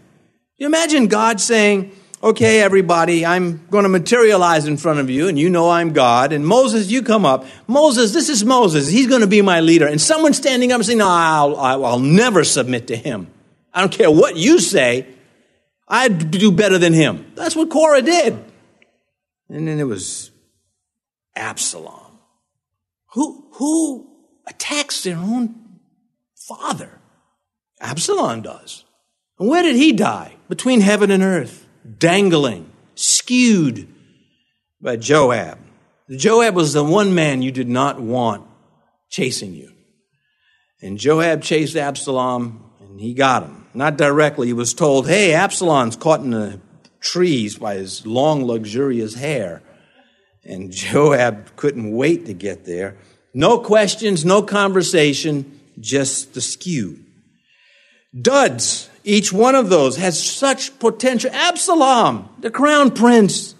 you 0.57 0.67
imagine 0.67 1.07
God 1.07 1.41
saying, 1.41 1.91
okay, 2.23 2.61
everybody, 2.61 3.25
I'm 3.25 3.67
going 3.67 3.83
to 3.83 3.89
materialize 3.89 4.67
in 4.67 4.77
front 4.77 4.99
of 4.99 5.09
you, 5.09 5.27
and 5.27 5.37
you 5.37 5.49
know 5.49 5.69
I'm 5.69 5.91
God. 5.91 6.31
And 6.31 6.47
Moses, 6.47 6.89
you 6.89 7.01
come 7.01 7.25
up. 7.25 7.45
Moses, 7.67 8.13
this 8.13 8.29
is 8.29 8.45
Moses. 8.45 8.87
He's 8.87 9.07
going 9.07 9.19
to 9.19 9.27
be 9.27 9.41
my 9.41 9.59
leader. 9.59 9.85
And 9.85 9.99
someone 9.99 10.33
standing 10.33 10.71
up 10.71 10.77
and 10.77 10.85
saying, 10.85 10.99
no, 10.99 11.09
I'll, 11.09 11.85
I'll 11.85 11.99
never 11.99 12.45
submit 12.45 12.87
to 12.87 12.95
him. 12.95 13.27
I 13.73 13.81
don't 13.81 13.91
care 13.91 14.09
what 14.09 14.37
you 14.37 14.59
say. 14.59 15.07
I'd 15.89 16.31
do 16.31 16.53
better 16.53 16.77
than 16.77 16.93
him. 16.93 17.33
That's 17.35 17.55
what 17.55 17.69
Korah 17.69 18.01
did. 18.01 18.33
And 19.49 19.67
then 19.67 19.77
it 19.77 19.83
was 19.83 20.31
Absalom. 21.35 22.04
Who, 23.15 23.47
who 23.53 24.07
attacks 24.45 25.03
their 25.03 25.17
own 25.17 25.55
father? 26.47 26.99
Absalom 27.79 28.41
does. 28.41 28.83
And 29.39 29.49
where 29.49 29.63
did 29.63 29.77
he 29.77 29.93
die? 29.93 30.35
Between 30.49 30.81
heaven 30.81 31.09
and 31.11 31.23
earth, 31.23 31.65
dangling, 31.97 32.69
skewed 32.93 33.87
by 34.81 34.97
Joab. 34.97 35.57
Joab 36.09 36.55
was 36.55 36.73
the 36.73 36.83
one 36.83 37.15
man 37.15 37.41
you 37.41 37.51
did 37.51 37.69
not 37.69 37.99
want 37.99 38.45
chasing 39.09 39.53
you. 39.53 39.71
And 40.81 40.97
Joab 40.97 41.41
chased 41.41 41.77
Absalom 41.77 42.69
and 42.81 42.99
he 42.99 43.13
got 43.13 43.43
him. 43.43 43.65
Not 43.73 43.97
directly. 43.97 44.47
He 44.47 44.53
was 44.53 44.73
told, 44.73 45.07
hey, 45.07 45.33
Absalom's 45.33 45.95
caught 45.95 46.19
in 46.19 46.31
the 46.31 46.59
trees 46.99 47.57
by 47.57 47.75
his 47.75 48.05
long, 48.05 48.43
luxurious 48.43 49.15
hair. 49.15 49.63
And 50.45 50.71
Joab 50.71 51.55
couldn't 51.55 51.91
wait 51.91 52.25
to 52.25 52.33
get 52.33 52.65
there. 52.65 52.97
No 53.33 53.59
questions, 53.59 54.23
no 54.23 54.41
conversation, 54.41 55.59
just 55.79 56.33
the 56.33 56.41
skew. 56.41 56.99
Duds 58.19 58.89
each 59.05 59.31
one 59.31 59.53
of 59.53 59.69
those 59.69 59.97
has 59.97 60.21
such 60.21 60.77
potential. 60.79 61.29
Absalom, 61.31 62.27
the 62.39 62.49
crown 62.49 62.89
prince, 62.89 63.53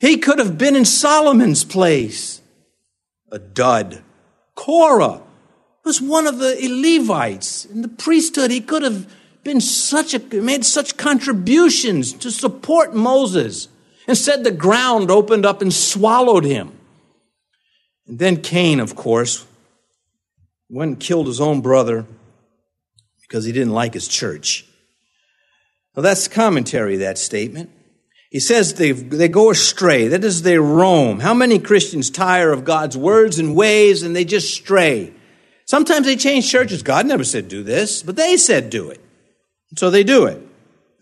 he 0.00 0.16
could 0.16 0.38
have 0.38 0.56
been 0.56 0.74
in 0.74 0.86
Solomon's 0.86 1.62
place. 1.62 2.40
A 3.30 3.38
dud. 3.38 4.02
Korah 4.54 5.20
was 5.84 6.00
one 6.00 6.26
of 6.26 6.38
the 6.38 6.56
Levites 6.68 7.66
in 7.66 7.82
the 7.82 7.88
priesthood. 7.88 8.50
He 8.50 8.62
could 8.62 8.82
have 8.82 9.12
been 9.44 9.60
such 9.60 10.14
a, 10.14 10.18
made 10.40 10.64
such 10.64 10.96
contributions 10.96 12.14
to 12.14 12.30
support 12.30 12.94
Moses. 12.94 13.68
Instead, 14.06 14.44
the 14.44 14.50
ground 14.50 15.10
opened 15.10 15.44
up 15.44 15.62
and 15.62 15.72
swallowed 15.72 16.44
him. 16.44 16.72
And 18.06 18.18
then 18.18 18.40
Cain, 18.40 18.80
of 18.80 18.94
course, 18.94 19.44
went 20.68 20.88
and 20.90 21.00
killed 21.00 21.26
his 21.26 21.40
own 21.40 21.60
brother 21.60 22.06
because 23.22 23.44
he 23.44 23.52
didn't 23.52 23.72
like 23.72 23.94
his 23.94 24.08
church. 24.08 24.64
Now, 25.96 26.02
that's 26.02 26.28
commentary, 26.28 26.96
that 26.98 27.18
statement. 27.18 27.70
He 28.30 28.40
says 28.40 28.74
they, 28.74 28.92
they 28.92 29.28
go 29.28 29.50
astray. 29.50 30.08
That 30.08 30.22
is, 30.22 30.42
they 30.42 30.58
roam. 30.58 31.20
How 31.20 31.34
many 31.34 31.58
Christians 31.58 32.10
tire 32.10 32.52
of 32.52 32.64
God's 32.64 32.96
words 32.96 33.38
and 33.38 33.56
ways 33.56 34.02
and 34.02 34.14
they 34.14 34.24
just 34.24 34.52
stray? 34.52 35.12
Sometimes 35.64 36.06
they 36.06 36.16
change 36.16 36.48
churches. 36.50 36.82
God 36.82 37.06
never 37.06 37.24
said 37.24 37.48
do 37.48 37.62
this, 37.62 38.02
but 38.02 38.16
they 38.16 38.36
said 38.36 38.70
do 38.70 38.90
it. 38.90 39.00
So 39.76 39.90
they 39.90 40.04
do 40.04 40.26
it. 40.26 40.45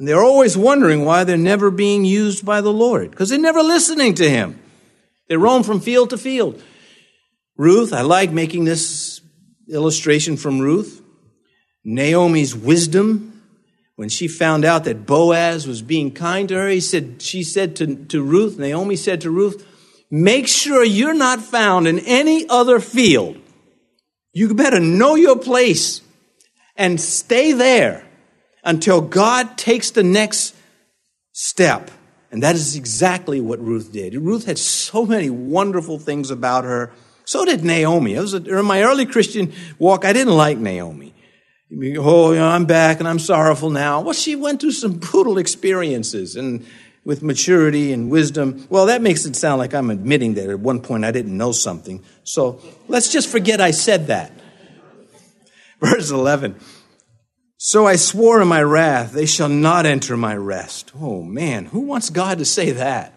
And 0.04 0.08
they're 0.10 0.22
always 0.22 0.54
wondering 0.54 1.06
why 1.06 1.24
they're 1.24 1.38
never 1.38 1.70
being 1.70 2.04
used 2.04 2.44
by 2.44 2.60
the 2.60 2.70
Lord 2.70 3.10
because 3.10 3.30
they're 3.30 3.38
never 3.38 3.62
listening 3.62 4.12
to 4.16 4.28
Him. 4.28 4.60
They 5.30 5.38
roam 5.38 5.62
from 5.62 5.80
field 5.80 6.10
to 6.10 6.18
field. 6.18 6.62
Ruth, 7.56 7.90
I 7.90 8.02
like 8.02 8.30
making 8.30 8.66
this 8.66 9.22
illustration 9.66 10.36
from 10.36 10.60
Ruth. 10.60 11.00
Naomi's 11.86 12.54
wisdom 12.54 13.40
when 13.96 14.10
she 14.10 14.28
found 14.28 14.66
out 14.66 14.84
that 14.84 15.06
Boaz 15.06 15.66
was 15.66 15.80
being 15.80 16.12
kind 16.12 16.50
to 16.50 16.56
her. 16.56 16.68
He 16.68 16.80
said, 16.80 17.22
she 17.22 17.42
said 17.42 17.74
to, 17.76 18.04
to 18.04 18.22
Ruth, 18.22 18.58
Naomi 18.58 18.96
said 18.96 19.22
to 19.22 19.30
Ruth, 19.30 19.66
make 20.10 20.46
sure 20.48 20.84
you're 20.84 21.14
not 21.14 21.40
found 21.40 21.88
in 21.88 21.98
any 22.00 22.46
other 22.50 22.78
field. 22.78 23.38
You 24.34 24.52
better 24.52 24.80
know 24.80 25.14
your 25.14 25.38
place 25.38 26.02
and 26.76 27.00
stay 27.00 27.52
there 27.52 28.03
until 28.64 29.00
God 29.00 29.56
takes 29.58 29.90
the 29.90 30.02
next 30.02 30.54
step. 31.32 31.90
And 32.30 32.42
that 32.42 32.56
is 32.56 32.74
exactly 32.74 33.40
what 33.40 33.60
Ruth 33.60 33.92
did. 33.92 34.14
Ruth 34.14 34.46
had 34.46 34.58
so 34.58 35.06
many 35.06 35.30
wonderful 35.30 35.98
things 35.98 36.30
about 36.30 36.64
her. 36.64 36.92
So 37.24 37.44
did 37.44 37.64
Naomi. 37.64 38.14
It 38.14 38.20
was 38.20 38.34
a, 38.34 38.58
in 38.58 38.64
my 38.64 38.82
early 38.82 39.06
Christian 39.06 39.52
walk, 39.78 40.04
I 40.04 40.12
didn't 40.12 40.36
like 40.36 40.58
Naomi. 40.58 41.14
Oh, 41.72 42.32
you 42.32 42.38
know, 42.38 42.48
I'm 42.48 42.66
back 42.66 42.98
and 42.98 43.08
I'm 43.08 43.18
sorrowful 43.18 43.70
now. 43.70 44.00
Well, 44.00 44.14
she 44.14 44.36
went 44.36 44.60
through 44.60 44.72
some 44.72 44.94
brutal 44.98 45.38
experiences 45.38 46.36
and 46.36 46.66
with 47.04 47.22
maturity 47.22 47.92
and 47.92 48.10
wisdom. 48.10 48.66
Well, 48.70 48.86
that 48.86 49.02
makes 49.02 49.26
it 49.26 49.36
sound 49.36 49.58
like 49.58 49.74
I'm 49.74 49.90
admitting 49.90 50.34
that 50.34 50.48
at 50.48 50.58
one 50.58 50.80
point 50.80 51.04
I 51.04 51.10
didn't 51.10 51.36
know 51.36 51.52
something. 51.52 52.02
So 52.22 52.60
let's 52.88 53.12
just 53.12 53.28
forget 53.28 53.60
I 53.60 53.72
said 53.72 54.08
that. 54.08 54.32
Verse 55.80 56.10
11. 56.10 56.58
So 57.66 57.86
I 57.86 57.96
swore 57.96 58.42
in 58.42 58.48
my 58.48 58.62
wrath, 58.62 59.12
they 59.12 59.24
shall 59.24 59.48
not 59.48 59.86
enter 59.86 60.18
my 60.18 60.36
rest. 60.36 60.92
Oh 61.00 61.22
man, 61.22 61.64
who 61.64 61.80
wants 61.80 62.10
God 62.10 62.36
to 62.36 62.44
say 62.44 62.72
that? 62.72 63.14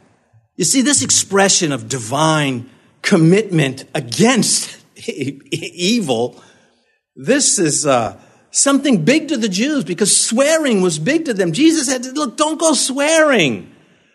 You 0.55 0.63
see, 0.63 0.81
this 0.81 1.03
expression 1.03 1.73
of 1.73 1.89
divine 1.89 2.69
commitment 3.01 3.83
against 3.93 4.77
evil, 5.05 6.41
this 7.13 7.59
is, 7.59 7.85
uh, 7.85 8.17
something 8.51 9.03
big 9.03 9.27
to 9.27 9.37
the 9.37 9.49
Jews 9.49 9.83
because 9.83 10.15
swearing 10.15 10.79
was 10.79 10.97
big 10.97 11.25
to 11.25 11.33
them. 11.33 11.51
Jesus 11.51 11.87
said, 11.87 12.05
look, 12.05 12.37
don't 12.37 12.57
go 12.57 12.73
swearing 12.73 13.69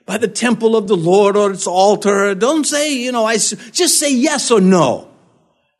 by 0.06 0.16
the 0.16 0.28
temple 0.28 0.76
of 0.76 0.88
the 0.88 0.96
Lord 0.96 1.36
or 1.36 1.50
its 1.50 1.66
altar. 1.66 2.34
Don't 2.34 2.64
say, 2.64 2.94
you 2.94 3.12
know, 3.12 3.26
I 3.26 3.34
just 3.34 4.00
say 4.00 4.10
yes 4.10 4.50
or 4.50 4.62
no 4.62 5.10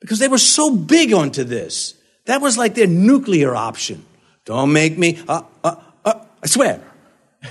because 0.03 0.19
they 0.19 0.29
were 0.29 0.37
so 0.37 0.77
big 0.77 1.15
onto 1.15 1.43
this. 1.43 1.95
That 2.27 2.43
was 2.43 2.59
like 2.59 2.75
their 2.75 2.87
nuclear 2.87 3.57
option. 3.57 4.05
Don't 4.45 4.73
make 4.73 4.99
me, 4.99 5.23
uh, 5.29 5.43
uh, 5.63 5.77
uh, 6.05 6.25
I 6.43 6.47
swear. 6.47 6.83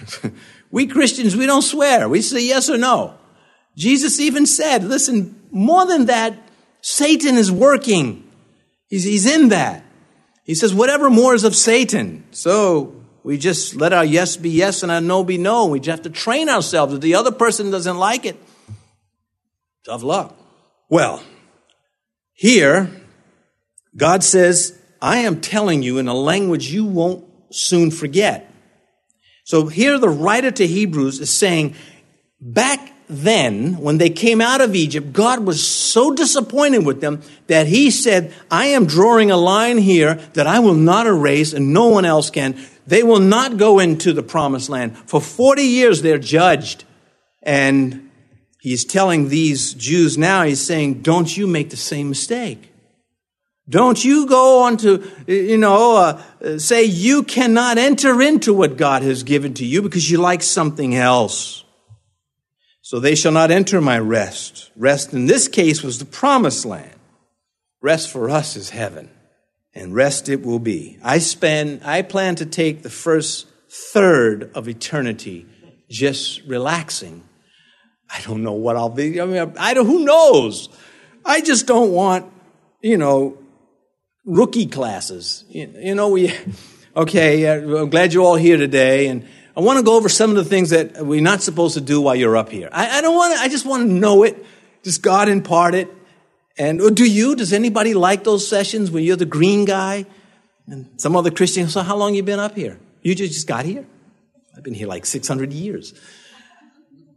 we 0.72 0.88
Christians, 0.88 1.36
we 1.36 1.46
don't 1.46 1.62
swear. 1.62 2.10
We 2.10 2.22
say 2.22 2.42
yes 2.42 2.70
or 2.70 2.78
no. 2.78 3.16
Jesus 3.78 4.20
even 4.20 4.46
said, 4.46 4.84
listen, 4.84 5.40
more 5.52 5.86
than 5.86 6.06
that, 6.06 6.38
Satan 6.82 7.36
is 7.36 7.52
working. 7.52 8.30
He's, 8.88 9.04
he's 9.04 9.26
in 9.26 9.50
that. 9.50 9.86
He 10.44 10.56
says, 10.56 10.74
whatever 10.74 11.10
more 11.10 11.34
is 11.34 11.44
of 11.44 11.56
Satan. 11.56 12.26
So 12.32 12.96
we 13.24 13.38
just 13.38 13.76
let 13.76 13.94
our 13.94 14.04
yes 14.04 14.36
be 14.36 14.50
yes 14.50 14.84
and 14.84 14.92
our 14.92 15.00
no 15.00 15.24
be 15.24 15.38
no. 15.38 15.68
We 15.68 15.80
just 15.80 16.04
have 16.04 16.14
to 16.14 16.20
train 16.20 16.50
ourselves. 16.50 16.94
If 16.96 17.02
the 17.02 17.16
other 17.16 17.32
person 17.32 17.72
doesn't 17.72 17.98
like 17.98 18.26
it, 18.26 18.38
tough 19.86 20.04
luck. 20.04 20.36
Well, 20.90 21.24
Here, 22.34 22.90
God 23.96 24.24
says, 24.24 24.81
I 25.01 25.17
am 25.20 25.41
telling 25.41 25.81
you 25.81 25.98
in 25.98 26.08
a 26.08 26.13
language 26.13 26.72
you 26.72 26.86
won't 26.86 27.25
soon 27.50 27.91
forget. 27.91 28.53
So 29.43 29.67
here 29.67 29.98
the 29.98 30.10
writer 30.10 30.51
to 30.51 30.67
Hebrews 30.67 31.20
is 31.20 31.34
saying, 31.34 31.75
back 32.39 32.93
then, 33.10 33.77
when 33.77 33.98
they 33.98 34.10
came 34.10 34.39
out 34.39 34.62
of 34.62 34.75
Egypt, 34.75 35.12
God 35.12 35.41
was 35.41 35.67
so 35.67 36.13
disappointed 36.13 36.86
with 36.86 37.01
them 37.01 37.22
that 37.48 37.67
he 37.67 37.91
said, 37.91 38.34
I 38.50 38.67
am 38.67 38.86
drawing 38.86 39.31
a 39.31 39.38
line 39.38 39.79
here 39.79 40.15
that 40.34 40.48
I 40.48 40.60
will 40.60 40.75
not 40.75 41.08
erase 41.08 41.51
and 41.51 41.74
no 41.74 41.88
one 41.88 42.05
else 42.05 42.29
can. 42.29 42.58
They 42.88 43.03
will 43.03 43.20
not 43.20 43.58
go 43.58 43.79
into 43.79 44.13
the 44.13 44.24
promised 44.24 44.70
land. 44.70 44.98
For 44.98 45.20
40 45.20 45.63
years 45.63 46.01
they're 46.01 46.17
judged. 46.17 46.86
And 47.43 48.12
he's 48.62 48.86
telling 48.86 49.29
these 49.29 49.74
Jews 49.74 50.17
now, 50.17 50.43
he's 50.43 50.62
saying, 50.62 51.01
don't 51.01 51.36
you 51.36 51.48
make 51.48 51.72
the 51.72 51.77
same 51.77 52.10
mistake. 52.10 52.71
Don't 53.70 54.03
you 54.03 54.27
go 54.27 54.63
on 54.63 54.77
to, 54.77 55.10
you 55.27 55.58
know, 55.58 55.96
uh, 56.44 56.58
say 56.58 56.84
you 56.84 57.24
cannot 57.24 57.77
enter 57.77 58.22
into 58.22 58.53
what 58.53 58.75
God 58.75 59.01
has 59.03 59.24
given 59.24 59.53
to 59.56 59.65
you 59.65 59.82
because 59.82 60.10
you 60.10 60.18
like 60.18 60.44
something 60.44 60.96
else. 60.96 61.63
So 62.82 63.00
they 63.00 63.15
shall 63.15 63.32
not 63.32 63.51
enter 63.51 63.80
my 63.80 64.00
rest. 64.00 64.72
Rest 64.75 65.13
in 65.13 65.27
this 65.27 65.48
case 65.48 65.84
was 65.84 66.00
the 66.00 66.06
promised 66.06 66.65
land. 66.65 66.96
Rest 67.82 68.12
for 68.12 68.30
us 68.30 68.56
is 68.56 68.72
heaven, 68.72 69.10
and 69.74 69.96
rest 69.96 70.27
it 70.27 70.44
will 70.44 70.60
be. 70.60 71.00
I 71.03 71.20
spend, 71.20 71.82
I 71.86 72.01
plan 72.01 72.36
to 72.36 72.46
take 72.46 72.84
the 72.84 72.89
first 72.89 73.48
third 73.70 74.51
of 74.53 74.68
eternity 74.68 75.46
just 75.89 76.44
relaxing. 76.44 77.24
I 78.10 78.22
don't 78.22 78.44
know 78.44 78.53
what 78.53 78.75
I'll 78.75 78.89
be. 78.89 79.22
I 79.22 79.25
mean, 79.25 79.53
I 79.58 79.74
don't, 79.74 79.86
who 79.86 80.03
knows? 80.03 80.70
I 81.24 81.41
just 81.41 81.68
don't 81.68 81.91
want, 81.91 82.32
you 82.82 82.98
know, 82.98 83.38
rookie 84.25 84.68
classes. 84.68 85.46
You, 85.50 85.74
you 85.78 85.96
know, 85.96 86.10
we, 86.10 86.34
okay, 86.96 87.50
I'm 87.50 87.90
glad 87.90 88.13
you're 88.13 88.24
all 88.24 88.36
here 88.36 88.58
today. 88.58 89.08
And 89.08 89.28
I 89.56 89.62
want 89.62 89.78
to 89.78 89.84
go 89.84 89.96
over 89.96 90.10
some 90.10 90.30
of 90.30 90.36
the 90.38 90.46
things 90.46 90.70
that 90.70 91.06
we're 91.06 91.22
not 91.22 91.42
supposed 91.42 91.74
to 91.75 91.82
do 91.82 92.01
while 92.01 92.16
you're 92.16 92.38
up 92.38 92.50
here. 92.50 92.70
I, 92.72 93.00
I 93.00 93.01
don't 93.01 93.16
want 93.16 93.36
to, 93.36 93.42
I 93.42 93.48
just 93.48 93.66
want 93.66 93.88
to 93.88 93.94
know 93.94 94.24
it. 94.24 94.46
Just 94.84 95.01
God 95.01 95.30
impart 95.30 95.75
it. 95.75 95.90
And 96.58 96.96
do 96.96 97.10
you? 97.10 97.36
Does 97.36 97.54
anybody 97.54 97.94
like 97.94 98.24
those 98.24 98.48
sessions 98.48 98.92
when 98.92 99.04
you're 99.04 99.16
the 99.16 99.25
green 99.25 99.66
guy? 99.66 100.06
And 100.68 100.90
some 100.98 101.16
other 101.16 101.32
Christians, 101.32 101.74
so 101.74 101.82
how 101.82 101.98
long 101.98 102.13
you 102.13 102.24
been 102.24 102.40
up 102.40 102.56
here? 102.56 102.80
You 103.01 103.16
just, 103.16 103.34
just 103.34 103.48
got 103.48 103.66
here? 103.66 103.86
I've 104.56 104.63
been 104.63 104.74
here 104.74 104.88
like 104.88 105.06
600 105.06 105.51
years. 105.51 105.94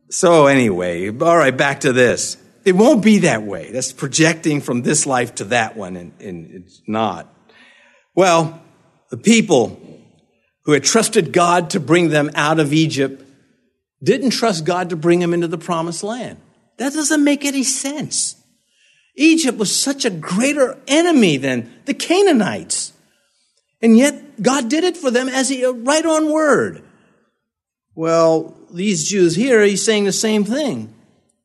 So 0.08 0.46
anyway, 0.46 1.08
all 1.08 1.36
right, 1.36 1.56
back 1.56 1.80
to 1.80 1.92
this. 1.92 2.36
It 2.64 2.74
won't 2.74 3.04
be 3.04 3.18
that 3.18 3.42
way. 3.42 3.70
That's 3.70 3.92
projecting 3.92 4.60
from 4.60 4.82
this 4.82 5.06
life 5.06 5.34
to 5.36 5.44
that 5.44 5.76
one, 5.76 5.96
and, 5.96 6.12
and 6.20 6.50
it's 6.50 6.80
not. 6.86 7.32
Well, 8.14 8.62
the 9.10 9.16
people 9.16 9.80
who 10.64 10.72
had 10.72 10.84
trusted 10.84 11.32
God 11.32 11.70
to 11.70 11.80
bring 11.80 12.08
them 12.08 12.30
out 12.34 12.58
of 12.58 12.72
Egypt 12.72 13.22
didn't 14.02 14.30
trust 14.30 14.64
God 14.64 14.90
to 14.90 14.96
bring 14.96 15.20
them 15.20 15.34
into 15.34 15.48
the 15.48 15.58
promised 15.58 16.02
land. 16.02 16.38
That 16.78 16.92
doesn't 16.92 17.22
make 17.22 17.44
any 17.44 17.62
sense. 17.62 18.36
Egypt 19.16 19.58
was 19.58 19.74
such 19.74 20.04
a 20.04 20.10
greater 20.10 20.78
enemy 20.88 21.36
than 21.36 21.72
the 21.84 21.94
Canaanites. 21.94 22.92
And 23.80 23.96
yet 23.96 24.42
God 24.42 24.68
did 24.68 24.84
it 24.84 24.96
for 24.96 25.10
them 25.10 25.28
as 25.28 25.48
he 25.48 25.64
right 25.64 26.04
on 26.04 26.32
word. 26.32 26.82
Well, 27.94 28.56
these 28.72 29.08
Jews 29.08 29.36
here, 29.36 29.62
he's 29.62 29.84
saying 29.84 30.04
the 30.04 30.12
same 30.12 30.44
thing. 30.44 30.92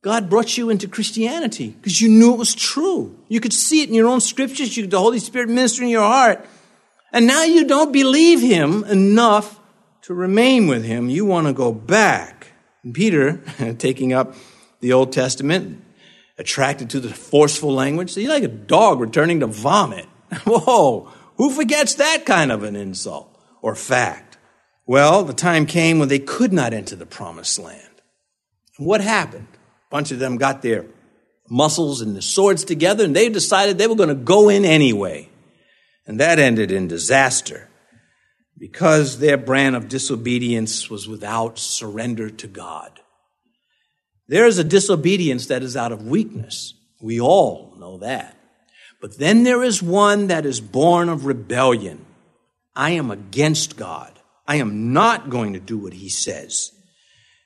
God 0.02 0.30
brought 0.30 0.58
you 0.58 0.70
into 0.70 0.88
Christianity 0.88 1.70
because 1.70 2.02
you 2.02 2.10
knew 2.10 2.34
it 2.34 2.40
was 2.40 2.56
true. 2.56 3.20
You 3.28 3.42
could 3.42 3.54
see 3.54 3.82
it 3.82 3.90
in 3.90 3.96
your 3.96 4.08
own 4.08 4.22
scriptures. 4.22 4.78
You, 4.78 4.88
the 4.88 5.00
Holy 5.00 5.20
Spirit 5.20 5.50
minister 5.50 5.84
in 5.84 5.90
your 5.90 6.08
heart. 6.08 6.46
And 7.12 7.28
now 7.28 7.44
you 7.44 7.66
don't 7.66 7.92
believe 7.92 8.40
him 8.40 8.84
enough 8.86 9.60
to 10.04 10.14
remain 10.14 10.68
with 10.68 10.86
him. 10.86 11.10
You 11.10 11.26
want 11.26 11.48
to 11.48 11.54
go 11.54 11.74
back. 11.74 12.54
And 12.84 12.94
Peter, 12.94 13.42
taking 13.78 14.14
up 14.14 14.36
the 14.80 14.94
Old 14.94 15.12
Testament, 15.12 15.84
attracted 16.38 16.90
to 16.92 17.02
the 17.02 17.10
forceful 17.10 17.74
language, 17.74 18.12
so 18.12 18.22
you're 18.22 18.32
like 18.32 18.44
a 18.44 18.48
dog 18.48 19.02
returning 19.02 19.42
to 19.42 19.48
vomit. 19.48 20.06
Whoa, 20.46 21.12
who 21.36 21.52
forgets 21.52 21.96
that 21.96 22.26
kind 22.26 22.52
of 22.52 22.64
an 22.64 22.78
insult 22.78 23.38
or 23.62 23.76
fact? 23.76 24.38
Well, 24.86 25.24
the 25.24 25.34
time 25.34 25.66
came 25.66 26.00
when 26.00 26.08
they 26.08 26.20
could 26.20 26.54
not 26.54 26.74
enter 26.74 26.96
the 26.96 27.06
promised 27.06 27.60
land. 27.60 27.84
What 28.78 29.02
happened? 29.02 29.48
Bunch 29.90 30.12
of 30.12 30.20
them 30.20 30.38
got 30.38 30.62
their 30.62 30.86
muscles 31.50 32.02
and 32.02 32.16
the 32.16 32.22
swords 32.22 32.64
together 32.64 33.06
and 33.06 33.16
they 33.16 33.30
decided 33.30 33.78
they 33.78 33.88
were 33.88 33.96
going 33.96 34.10
to 34.10 34.16
go 34.16 34.50
in 34.50 34.66
anyway. 34.66 35.30
And 36.06 36.20
that 36.20 36.40
ended 36.40 36.72
in 36.72 36.88
disaster 36.88 37.70
because 38.58 39.20
their 39.20 39.38
brand 39.38 39.76
of 39.76 39.88
disobedience 39.88 40.90
was 40.90 41.08
without 41.08 41.58
surrender 41.58 42.30
to 42.30 42.48
God. 42.48 43.00
There 44.28 44.46
is 44.46 44.60
a 44.60 44.64
disobedience 44.64 45.48
that 45.48 45.64
is 45.64 45.76
out 45.76 45.92
of 45.92 46.06
weakness. 46.06 46.74
We 47.02 47.20
all 47.20 47.74
know 47.80 47.98
that. 48.00 48.36
But 49.02 49.18
then 49.18 49.44
there 49.44 49.64
is 49.64 49.82
one 49.82 50.28
that 50.28 50.46
is 50.46 50.60
born 50.60 51.10
of 51.10 51.26
rebellion. 51.26 52.06
I 52.76 52.92
am 52.92 53.12
against 53.12 53.78
God. 53.78 54.12
I 54.48 54.58
am 54.58 54.94
not 54.94 55.30
going 55.30 55.54
to 55.54 55.60
do 55.60 55.78
what 55.78 55.94
he 55.94 56.10
says. 56.10 56.72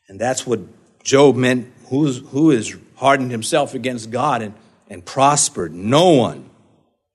And 0.07 0.19
that's 0.19 0.47
what 0.47 0.61
Job 1.03 1.35
meant 1.35 1.71
who's, 1.93 2.17
who 2.29 2.49
has 2.49 2.75
hardened 2.95 3.29
himself 3.29 3.75
against 3.75 4.09
God 4.09 4.41
and, 4.41 4.55
and 4.89 5.05
prospered? 5.05 5.73
No 5.73 6.09
one. 6.09 6.49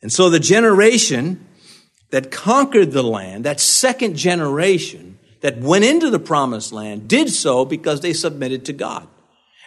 And 0.03 0.13
so 0.13 0.31
the 0.31 0.39
generation 0.39 1.45
that 2.11 2.31
conquered 2.31 2.93
the 2.93 3.03
land, 3.03 3.45
that 3.45 3.59
second 3.59 4.17
generation 4.17 5.19
that 5.41 5.59
went 5.59 5.85
into 5.85 6.11
the 6.11 6.21
promised 6.21 6.73
land, 6.73 7.09
did 7.09 7.29
so 7.29 7.65
because 7.65 8.03
they 8.03 8.13
submitted 8.13 8.67
to 8.67 8.73
God. 8.73 9.09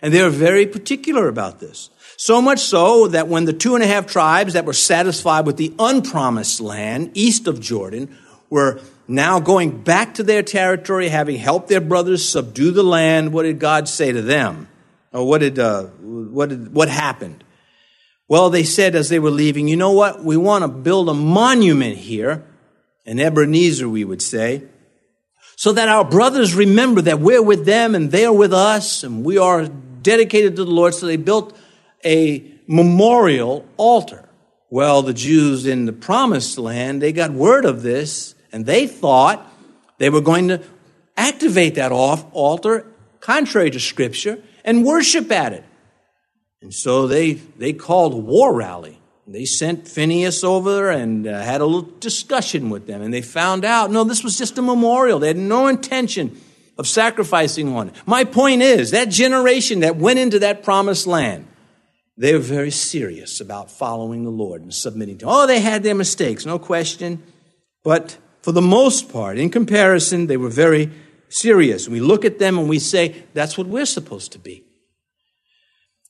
And 0.02 0.14
they 0.14 0.24
were 0.24 0.30
very 0.30 0.66
particular 0.66 1.28
about 1.28 1.60
this. 1.60 1.90
So 2.16 2.42
much 2.42 2.60
so 2.60 3.08
that 3.08 3.28
when 3.28 3.44
the 3.44 3.54
two 3.54 3.76
and 3.76 3.84
a 3.84 3.88
half 3.88 4.08
tribes 4.08 4.54
that 4.54 4.66
were 4.66 4.74
satisfied 4.74 5.46
with 5.46 5.58
the 5.58 5.74
unpromised 5.78 6.62
land 6.62 7.12
east 7.16 7.48
of 7.48 7.60
Jordan 7.60 8.18
were 8.50 8.80
now 9.10 9.42
going 9.42 9.84
back 9.84 10.14
to 10.16 10.24
their 10.24 10.42
territory, 10.42 11.10
having 11.10 11.38
helped 11.38 11.68
their 11.68 11.82
brothers 11.82 12.28
subdue 12.28 12.72
the 12.72 12.84
land, 12.84 13.34
what 13.34 13.44
did 13.44 13.60
God 13.60 13.90
say 13.90 14.14
to 14.14 14.22
them? 14.22 14.70
Or 15.14 15.28
what 15.28 15.40
did, 15.40 15.60
uh, 15.60 15.84
what 15.84 16.50
did, 16.50 16.74
what 16.74 16.90
happened? 16.90 17.44
Well, 18.28 18.50
they 18.50 18.64
said 18.64 18.96
as 18.96 19.10
they 19.10 19.20
were 19.20 19.32
leaving, 19.32 19.68
you 19.68 19.76
know 19.76 19.92
what? 19.92 20.24
We 20.24 20.38
want 20.38 20.64
to 20.64 20.70
build 20.70 21.10
a 21.10 21.14
monument 21.14 21.98
here, 21.98 22.46
an 23.06 23.20
Ebenezer, 23.20 23.90
we 23.90 24.06
would 24.06 24.22
say, 24.22 24.64
so 25.58 25.74
that 25.74 25.90
our 25.90 26.06
brothers 26.06 26.56
remember 26.56 27.02
that 27.02 27.20
we're 27.20 27.44
with 27.44 27.66
them 27.66 27.94
and 27.94 28.10
they're 28.10 28.32
with 28.32 28.54
us 28.54 29.04
and 29.04 29.26
we 29.26 29.38
are 29.38 29.68
dedicated 29.68 30.56
to 30.56 30.64
the 30.64 30.72
Lord. 30.72 30.94
So 30.94 31.08
they 31.08 31.18
built 31.18 31.58
a 32.06 32.50
memorial 32.68 33.68
altar. 33.76 34.30
Well, 34.70 35.02
the 35.02 35.14
Jews 35.14 35.66
in 35.66 35.86
the 35.86 35.94
promised 35.94 36.58
land, 36.58 37.02
they 37.02 37.12
got 37.12 37.32
word 37.32 37.66
of 37.66 37.82
this 37.82 38.34
and 38.54 38.66
they 38.66 38.88
thought 38.88 39.46
they 39.98 40.10
were 40.10 40.22
going 40.22 40.48
to 40.48 40.62
activate 41.18 41.76
that 41.76 41.92
altar 41.92 42.88
contrary 43.20 43.70
to 43.72 43.80
scripture 43.80 44.42
and 44.64 44.86
worship 44.86 45.32
at 45.32 45.54
it. 45.54 45.64
And 46.62 46.74
so 46.74 47.08
they, 47.08 47.34
they 47.34 47.74
called 47.74 48.14
a 48.14 48.18
war 48.18 48.54
rally. 48.54 49.00
They 49.28 49.46
sent 49.46 49.88
Phineas 49.88 50.44
over 50.44 50.90
and 50.90 51.26
uh, 51.26 51.42
had 51.42 51.62
a 51.62 51.66
little 51.66 51.90
discussion 52.00 52.70
with 52.70 52.86
them. 52.86 53.02
And 53.02 53.14
they 53.14 53.22
found 53.22 53.64
out, 53.64 53.90
no, 53.90 54.04
this 54.04 54.24
was 54.24 54.38
just 54.38 54.58
a 54.58 54.62
memorial. 54.62 55.20
They 55.20 55.28
had 55.28 55.38
no 55.38 55.68
intention 55.68 56.40
of 56.78 56.88
sacrificing 56.88 57.74
one. 57.74 57.92
My 58.06 58.24
point 58.24 58.62
is, 58.62 58.92
that 58.92 59.10
generation 59.10 59.82
that 59.82 59.96
went 59.96 60.20
into 60.20 60.40
that 60.40 60.64
promised 60.64 61.08
land, 61.08 61.48
they 62.18 62.34
were 62.34 62.40
very 62.40 62.72
serious 62.72 63.40
about 63.40 63.72
following 63.72 64.24
the 64.24 64.32
Lord 64.32 64.62
and 64.62 64.74
submitting 64.74 65.18
to. 65.20 65.26
Oh, 65.28 65.48
they 65.48 65.60
had 65.60 65.84
their 65.84 65.96
mistakes, 65.96 66.46
no 66.46 66.60
question. 66.60 67.24
But 67.84 68.18
for 68.42 68.52
the 68.52 68.62
most 68.62 69.12
part, 69.12 69.38
in 69.38 69.50
comparison, 69.50 70.28
they 70.28 70.38
were 70.38 70.50
very 70.50 70.92
serious. 71.32 71.90
We 71.90 72.00
look 72.00 72.26
at 72.26 72.38
them 72.38 72.60
and 72.60 72.70
we 72.70 72.78
say, 72.78 73.24
that's 73.34 73.58
what 73.58 73.68
we're 73.68 73.86
supposed 73.86 74.34
to 74.34 74.40
be. 74.40 74.64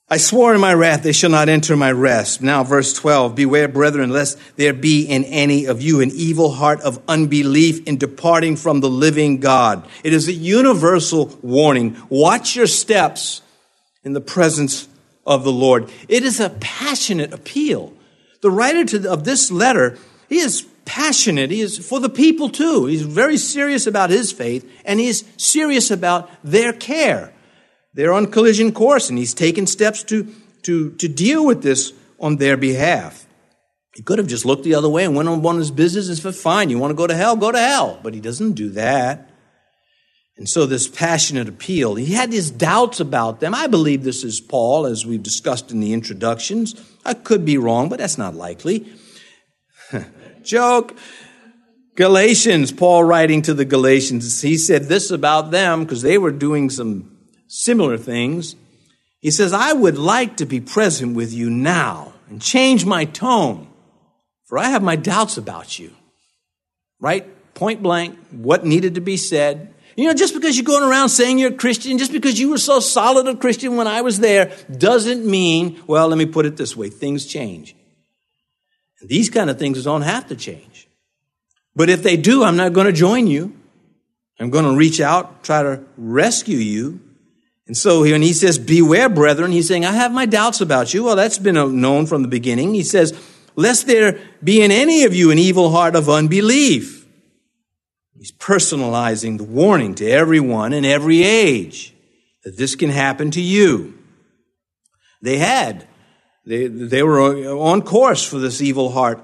I 0.10 0.18
swore 0.18 0.54
in 0.54 0.60
my 0.60 0.74
wrath, 0.74 1.04
they 1.04 1.14
shall 1.14 1.30
not 1.30 1.48
enter 1.48 1.78
my 1.78 1.90
rest. 1.90 2.42
Now, 2.42 2.66
verse 2.66 2.92
12, 2.92 3.34
beware, 3.34 3.70
brethren, 3.70 4.10
lest 4.10 4.38
there 4.58 4.74
be 4.74 5.06
in 5.06 5.24
any 5.24 5.64
of 5.66 5.82
you 5.82 6.02
an 6.02 6.12
evil 6.14 6.52
heart 6.52 6.82
of 6.82 7.02
unbelief 7.08 7.88
in 7.88 7.96
departing 7.96 8.58
from 8.58 8.82
the 8.82 8.90
living 8.90 9.40
God. 9.40 9.88
It 10.04 10.12
is 10.12 10.28
a 10.28 10.34
universal 10.34 11.40
warning. 11.42 11.96
Watch 12.10 12.58
your 12.58 12.68
steps 12.68 13.42
in 14.04 14.12
the 14.12 14.20
presence 14.20 14.90
of 15.26 15.46
the 15.46 15.52
Lord. 15.54 15.90
It 16.10 16.24
is 16.24 16.42
a 16.42 16.50
passionate 16.50 17.32
appeal. 17.32 17.94
The 18.42 18.52
writer 18.52 18.84
to, 18.84 19.10
of 19.10 19.24
this 19.24 19.50
letter, 19.50 19.98
he 20.28 20.40
is 20.40 20.68
passionate. 20.92 21.52
He 21.52 21.62
is 21.62 21.78
for 21.78 22.02
the 22.02 22.10
people 22.10 22.50
too. 22.50 22.86
He's 22.86 23.04
very 23.04 23.38
serious 23.38 23.88
about 23.88 24.10
his 24.10 24.34
faith 24.34 24.70
and 24.84 25.00
he's 25.00 25.24
serious 25.38 25.90
about 25.90 26.30
their 26.44 26.74
care. 26.74 27.34
They're 27.94 28.12
on 28.12 28.28
collision 28.28 28.74
course, 28.74 29.10
and 29.10 29.18
he's 29.18 29.34
taken 29.34 29.68
steps 29.68 30.04
to, 30.04 30.34
to, 30.64 30.92
to 30.92 31.08
deal 31.08 31.46
with 31.46 31.62
this 31.64 31.94
on 32.20 32.38
their 32.38 32.58
behalf. 32.58 33.26
He 33.96 34.04
could 34.04 34.18
have 34.18 34.28
just 34.28 34.46
looked 34.46 34.64
the 34.64 34.76
other 34.76 34.90
way 34.90 35.06
and 35.06 35.16
went 35.16 35.30
on 35.30 35.42
one 35.42 35.56
of 35.56 35.60
his 35.60 35.72
business 35.72 36.10
and 36.10 36.18
said, 36.18 36.36
fine, 36.36 36.70
you 36.70 36.78
want 36.78 36.92
to 36.92 36.96
go 36.96 37.08
to 37.08 37.16
hell, 37.16 37.36
go 37.36 37.52
to 37.52 37.60
hell. 37.60 38.00
But 38.04 38.14
he 38.14 38.20
doesn't 38.20 38.54
do 38.54 38.70
that. 38.72 39.30
And 40.38 40.48
so 40.48 40.66
this 40.66 40.88
passionate 40.88 41.48
appeal, 41.48 41.96
he 41.96 42.14
had 42.14 42.32
his 42.34 42.52
doubts 42.52 43.00
about 43.00 43.40
them. 43.40 43.54
I 43.54 43.68
believe 43.68 44.04
this 44.04 44.24
is 44.24 44.42
Paul, 44.42 44.86
as 44.86 45.06
we've 45.06 45.24
discussed 45.24 45.72
in 45.72 45.80
the 45.80 45.94
introductions. 45.94 46.76
I 47.06 47.14
could 47.14 47.46
be 47.46 47.58
wrong, 47.58 47.90
but 47.90 48.00
that's 48.00 48.18
not 48.18 48.36
likely. 48.36 48.88
Joke. 50.44 50.96
Galatians, 51.96 52.72
Paul 52.72 53.04
writing 53.04 53.42
to 53.44 53.54
the 53.54 53.66
Galatians, 53.66 54.42
he 54.42 54.58
said 54.58 54.84
this 54.84 55.12
about 55.12 55.52
them 55.52 55.84
because 55.84 56.02
they 56.02 56.18
were 56.18 56.32
doing 56.32 56.70
some 56.70 57.18
similar 57.48 57.98
things. 57.98 58.56
He 59.20 59.30
says, 59.30 59.54
I 59.54 59.74
would 59.74 59.98
like 59.98 60.38
to 60.38 60.46
be 60.46 60.62
present 60.62 61.16
with 61.16 61.34
you 61.34 61.50
now 61.50 62.14
and 62.30 62.42
change 62.42 62.86
my 62.86 63.06
tone, 63.06 63.68
for 64.46 64.58
I 64.58 64.70
have 64.70 64.82
my 64.82 64.96
doubts 64.96 65.38
about 65.38 65.78
you. 65.78 65.92
Right? 67.00 67.28
Point 67.54 67.84
blank, 67.84 68.18
what 68.32 68.66
needed 68.66 68.96
to 68.96 69.02
be 69.02 69.18
said. 69.18 69.74
You 69.98 70.08
know, 70.08 70.14
just 70.14 70.34
because 70.34 70.56
you're 70.58 70.64
going 70.64 70.90
around 70.90 71.10
saying 71.10 71.38
you're 71.38 71.52
a 71.52 71.56
Christian, 71.56 71.98
just 71.98 72.14
because 72.14 72.40
you 72.40 72.50
were 72.50 72.58
so 72.58 72.80
solid 72.80 73.28
a 73.28 73.36
Christian 73.36 73.76
when 73.76 73.88
I 73.88 74.02
was 74.02 74.20
there, 74.20 74.52
doesn't 74.76 75.26
mean, 75.26 75.84
well, 75.86 76.08
let 76.08 76.18
me 76.18 76.26
put 76.26 76.46
it 76.46 76.56
this 76.56 76.76
way 76.76 76.90
things 76.90 77.26
change. 77.26 77.76
And 79.02 79.10
these 79.10 79.30
kind 79.30 79.50
of 79.50 79.60
things 79.60 79.84
don't 79.84 80.04
have 80.04 80.28
to 80.28 80.36
change. 80.36 80.88
But 81.76 81.90
if 81.90 82.04
they 82.04 82.18
do, 82.18 82.44
I'm 82.44 82.56
not 82.56 82.74
going 82.74 82.88
to 82.88 82.94
join 82.94 83.28
you. 83.28 83.56
I'm 84.40 84.50
going 84.50 84.66
to 84.66 84.76
reach 84.76 85.00
out, 85.00 85.44
try 85.44 85.62
to 85.62 85.84
rescue 85.98 86.58
you. 86.58 87.00
And 87.68 87.78
so 87.78 88.02
when 88.02 88.22
he 88.22 88.34
says, 88.34 88.58
Beware, 88.58 89.08
brethren, 89.08 89.52
he's 89.52 89.68
saying, 89.68 89.86
I 89.86 89.92
have 89.92 90.12
my 90.12 90.26
doubts 90.26 90.62
about 90.62 90.94
you. 90.94 91.04
Well, 91.04 91.16
that's 91.16 91.38
been 91.38 91.58
uh, 91.58 91.66
known 91.66 92.06
from 92.08 92.22
the 92.22 92.28
beginning. 92.28 92.74
He 92.74 92.84
says, 92.84 93.18
Lest 93.56 93.88
there 93.88 94.20
be 94.44 94.62
in 94.62 94.72
any 94.72 95.04
of 95.04 95.14
you 95.14 95.32
an 95.32 95.38
evil 95.38 95.70
heart 95.72 95.96
of 95.96 96.10
unbelief. 96.10 97.06
He's 98.18 98.32
personalizing 98.32 99.38
the 99.38 99.44
warning 99.44 99.96
to 99.96 100.10
everyone 100.10 100.74
in 100.74 100.86
every 100.86 101.24
age 101.24 101.94
that 102.44 102.58
this 102.58 102.76
can 102.76 102.90
happen 102.90 103.32
to 103.32 103.42
you. 103.42 103.98
They 105.22 105.38
had. 105.38 105.88
They, 106.46 106.68
they 106.68 107.04
were 107.04 107.22
on 107.22 107.82
course 107.84 108.24
for 108.24 108.40
this 108.40 108.62
evil 108.62 108.92
heart 108.92 109.24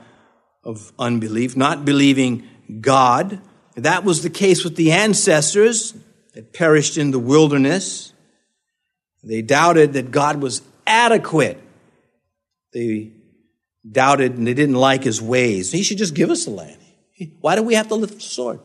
of 0.64 0.92
unbelief, 1.00 1.56
not 1.56 1.86
believing 1.86 2.48
God. 2.82 3.42
That 3.76 4.04
was 4.04 4.22
the 4.22 4.30
case 4.30 4.64
with 4.64 4.76
the 4.76 4.92
ancestors 4.92 5.96
that 6.34 6.54
perished 6.54 6.98
in 6.98 7.12
the 7.12 7.20
wilderness. 7.20 8.14
They 9.24 9.42
doubted 9.42 9.94
that 9.94 10.12
God 10.12 10.42
was 10.42 10.62
adequate. 10.86 11.60
They 12.74 13.14
doubted 13.90 14.38
and 14.38 14.46
they 14.46 14.54
didn't 14.54 14.76
like 14.76 15.04
his 15.04 15.22
ways. 15.22 15.72
He 15.72 15.84
should 15.84 15.98
just 15.98 16.14
give 16.14 16.30
us 16.30 16.46
the 16.46 16.52
land. 16.52 16.78
Why 17.42 17.56
do 17.56 17.64
we 17.64 17.74
have 17.74 17.88
to 17.88 17.96
lift 17.96 18.16
the 18.16 18.22
sword? 18.22 18.60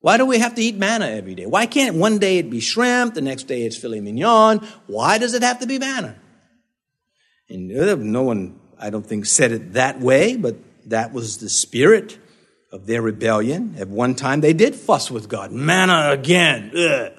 Why 0.00 0.16
do 0.16 0.26
we 0.26 0.38
have 0.38 0.54
to 0.54 0.62
eat 0.62 0.76
manna 0.76 1.06
every 1.06 1.34
day? 1.34 1.46
Why 1.46 1.66
can't 1.66 1.96
one 1.96 2.18
day 2.18 2.38
it 2.38 2.50
be 2.50 2.60
shrimp, 2.60 3.14
the 3.14 3.20
next 3.20 3.44
day 3.44 3.62
it's 3.62 3.76
filet 3.76 4.00
mignon? 4.00 4.58
Why 4.86 5.18
does 5.18 5.34
it 5.34 5.42
have 5.42 5.60
to 5.60 5.66
be 5.66 5.78
manna? 5.78 6.16
And 7.50 7.68
no 7.68 8.22
one, 8.22 8.58
I 8.78 8.90
don't 8.90 9.06
think, 9.06 9.26
said 9.26 9.52
it 9.52 9.72
that 9.72 10.00
way, 10.00 10.36
but 10.36 10.56
that 10.86 11.12
was 11.12 11.38
the 11.38 11.48
spirit 11.48 12.18
of 12.70 12.86
their 12.86 13.00
rebellion. 13.00 13.74
At 13.78 13.88
one 13.88 14.14
time, 14.14 14.40
they 14.40 14.52
did 14.52 14.74
fuss 14.74 15.10
with 15.10 15.28
God. 15.28 15.50
Manna 15.52 16.10
again. 16.10 16.72
Ugh. 16.76 17.12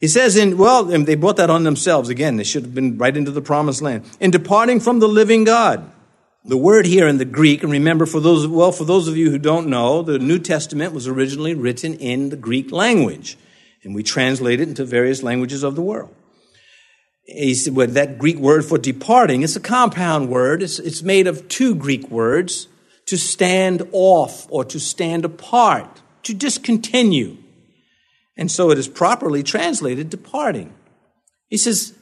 He 0.00 0.06
says 0.06 0.36
in, 0.36 0.56
well, 0.56 0.84
they 0.84 1.16
brought 1.16 1.38
that 1.38 1.50
on 1.50 1.64
themselves 1.64 2.08
again. 2.08 2.36
They 2.36 2.44
should 2.44 2.62
have 2.62 2.74
been 2.74 2.98
right 2.98 3.16
into 3.16 3.32
the 3.32 3.42
promised 3.42 3.82
land. 3.82 4.04
In 4.20 4.30
departing 4.30 4.78
from 4.78 5.00
the 5.00 5.08
living 5.08 5.42
God. 5.42 5.90
The 6.44 6.56
word 6.56 6.86
here 6.86 7.08
in 7.08 7.18
the 7.18 7.24
Greek, 7.24 7.64
and 7.64 7.72
remember 7.72 8.06
for 8.06 8.20
those, 8.20 8.46
well, 8.46 8.70
for 8.70 8.84
those 8.84 9.08
of 9.08 9.16
you 9.16 9.30
who 9.30 9.38
don't 9.38 9.66
know, 9.66 10.02
the 10.02 10.20
New 10.20 10.38
Testament 10.38 10.94
was 10.94 11.08
originally 11.08 11.54
written 11.54 11.94
in 11.94 12.28
the 12.28 12.36
Greek 12.36 12.70
language. 12.70 13.36
And 13.82 13.92
we 13.92 14.04
translate 14.04 14.60
it 14.60 14.68
into 14.68 14.84
various 14.84 15.24
languages 15.24 15.64
of 15.64 15.74
the 15.74 15.82
world 15.82 16.14
he 17.28 17.54
said, 17.54 17.76
well, 17.76 17.86
that 17.88 18.18
Greek 18.18 18.38
word 18.38 18.64
for 18.64 18.78
departing, 18.78 19.42
it's 19.42 19.54
a 19.54 19.60
compound 19.60 20.30
word. 20.30 20.62
It's, 20.62 20.78
it's 20.78 21.02
made 21.02 21.26
of 21.26 21.46
two 21.48 21.74
Greek 21.74 22.10
words 22.10 22.68
to 23.04 23.18
stand 23.18 23.86
off 23.92 24.46
or 24.50 24.64
to 24.64 24.80
stand 24.80 25.26
apart, 25.26 26.00
to 26.22 26.32
discontinue. 26.32 27.36
And 28.34 28.50
so 28.50 28.70
it 28.70 28.78
is 28.78 28.88
properly 28.88 29.42
translated 29.42 30.08
departing. 30.08 30.72
He 31.48 31.58
says, 31.58 31.92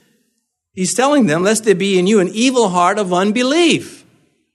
he's 0.72 0.94
telling 0.94 1.26
them, 1.26 1.42
lest 1.42 1.64
there 1.64 1.74
be 1.74 1.98
in 1.98 2.06
you 2.06 2.20
an 2.20 2.28
evil 2.28 2.68
heart 2.68 2.98
of 2.98 3.12
unbelief 3.12 4.04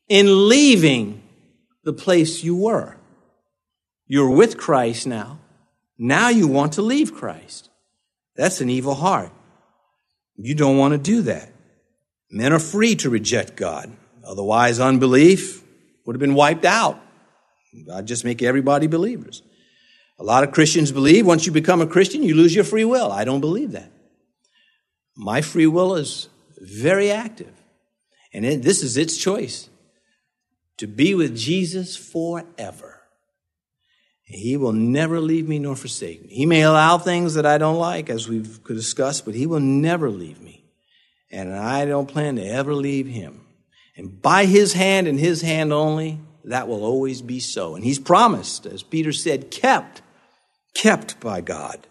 in 0.07 0.47
leaving 0.47 1.21
the 1.84 1.93
place 1.93 2.45
you 2.45 2.55
were. 2.55 2.95
You're 4.07 4.29
with 4.29 4.57
Christ 4.57 5.05
now. 5.05 5.39
Now 5.97 6.29
you 6.29 6.47
want 6.47 6.73
to 6.73 6.81
leave 6.81 7.13
Christ. 7.13 7.69
That's 8.38 8.62
an 8.62 8.69
evil 8.69 8.95
heart. 8.95 9.31
You 10.38 10.56
don't 10.56 10.78
want 10.78 10.94
to 10.94 10.98
do 10.98 11.24
that. 11.24 11.52
Men 12.30 12.54
are 12.54 12.60
free 12.60 12.96
to 12.98 13.10
reject 13.10 13.56
God. 13.56 13.91
Otherwise, 14.24 14.80
unbelief 14.80 15.63
would 16.06 16.15
have 16.15 16.20
been 16.22 16.36
wiped 16.36 16.65
out. 16.65 17.00
God 17.86 18.06
just 18.06 18.26
make 18.26 18.41
everybody 18.41 18.88
believers. 18.88 19.44
A 20.20 20.24
lot 20.24 20.44
of 20.44 20.52
Christians 20.52 20.91
believe 20.91 21.26
once 21.26 21.46
you 21.46 21.52
become 21.52 21.82
a 21.82 21.88
Christian, 21.88 22.22
you 22.24 22.36
lose 22.36 22.54
your 22.54 22.63
free 22.63 22.86
will. 22.86 23.12
I 23.12 23.24
don't 23.24 23.41
believe 23.41 23.72
that. 23.72 23.91
My 25.15 25.41
free 25.41 25.67
will 25.67 25.96
is 25.96 26.30
very 26.60 27.12
active. 27.12 27.54
And 28.34 28.46
it, 28.46 28.62
this 28.62 28.84
is 28.84 28.98
its 28.98 29.17
choice 29.17 29.70
to 30.78 30.88
be 30.88 31.15
with 31.15 31.38
Jesus 31.38 31.96
forever. 31.96 33.00
He 34.32 34.56
will 34.56 34.74
never 34.74 35.20
leave 35.20 35.48
me 35.48 35.60
nor 35.60 35.76
forsake 35.76 36.26
me. 36.26 36.34
He 36.34 36.46
may 36.46 36.62
allow 36.62 36.98
things 36.98 37.34
that 37.34 37.46
I 37.46 37.58
don't 37.58 37.78
like, 37.78 38.10
as 38.10 38.30
we've 38.30 38.63
discussed, 38.63 39.26
but 39.26 39.36
He 39.36 39.46
will 39.46 39.60
never 39.60 40.10
leave 40.10 40.41
me. 40.41 40.63
And 41.30 41.54
I 41.54 41.86
don't 41.86 42.08
plan 42.08 42.38
to 42.38 42.46
ever 42.46 42.74
leave 42.74 43.08
Him. 43.08 43.41
And 43.98 44.22
by 44.22 44.46
His 44.46 44.74
hand 44.74 45.08
and 45.08 45.20
His 45.20 45.41
hand 45.41 45.74
only, 45.74 46.20
that 46.46 46.67
will 46.67 46.84
always 46.84 47.22
be 47.22 47.39
so. 47.39 47.76
And 47.76 47.84
He's 47.84 48.00
promised, 48.00 48.65
as 48.65 48.84
Peter 48.84 49.12
said, 49.12 49.52
kept, 49.52 50.02
kept 50.74 51.20
by 51.20 51.41
God. 51.41 51.86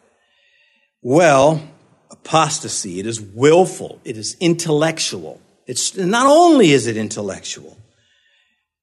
Well, 1.03 1.62
apostasy, 2.11 3.00
it 3.00 3.07
is 3.07 3.20
willful, 3.20 4.00
it 4.05 4.16
is 4.16 4.37
intellectual. 4.40 5.40
It's 5.66 5.96
not 5.96 6.26
only 6.26 6.72
is 6.72 6.87
it 6.87 6.96
intellectual, 6.96 7.76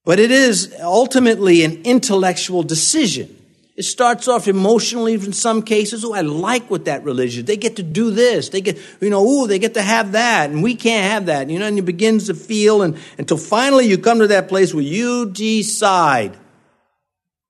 but 0.06 0.20
it 0.20 0.32
is 0.32 0.74
ultimately 0.80 1.63
an 1.63 1.84
intellectual 1.84 2.63
decision. 2.63 3.37
It 3.77 3.85
starts 3.85 4.27
off 4.27 4.47
emotionally 4.47 5.13
in 5.13 5.33
some 5.33 5.61
cases. 5.61 6.03
Oh, 6.03 6.13
I 6.13 6.21
like 6.21 6.67
what 6.71 6.85
that 6.85 7.03
religion. 7.03 7.45
They 7.45 7.57
get 7.57 7.75
to 7.75 7.83
do 7.83 8.09
this. 8.09 8.49
They 8.49 8.59
get, 8.59 8.79
you 8.99 9.11
know, 9.11 9.23
oh, 9.23 9.45
they 9.45 9.59
get 9.59 9.75
to 9.75 9.83
have 9.83 10.13
that, 10.13 10.49
and 10.49 10.63
we 10.63 10.73
can't 10.73 11.11
have 11.11 11.27
that. 11.27 11.47
You 11.47 11.59
know, 11.59 11.67
and 11.67 11.77
it 11.77 11.83
begins 11.83 12.25
to 12.25 12.33
feel, 12.33 12.81
and 12.81 12.97
until 13.19 13.37
finally 13.37 13.85
you 13.85 13.99
come 13.99 14.17
to 14.19 14.27
that 14.27 14.49
place 14.49 14.73
where 14.73 14.83
you 14.83 15.29
decide 15.29 16.35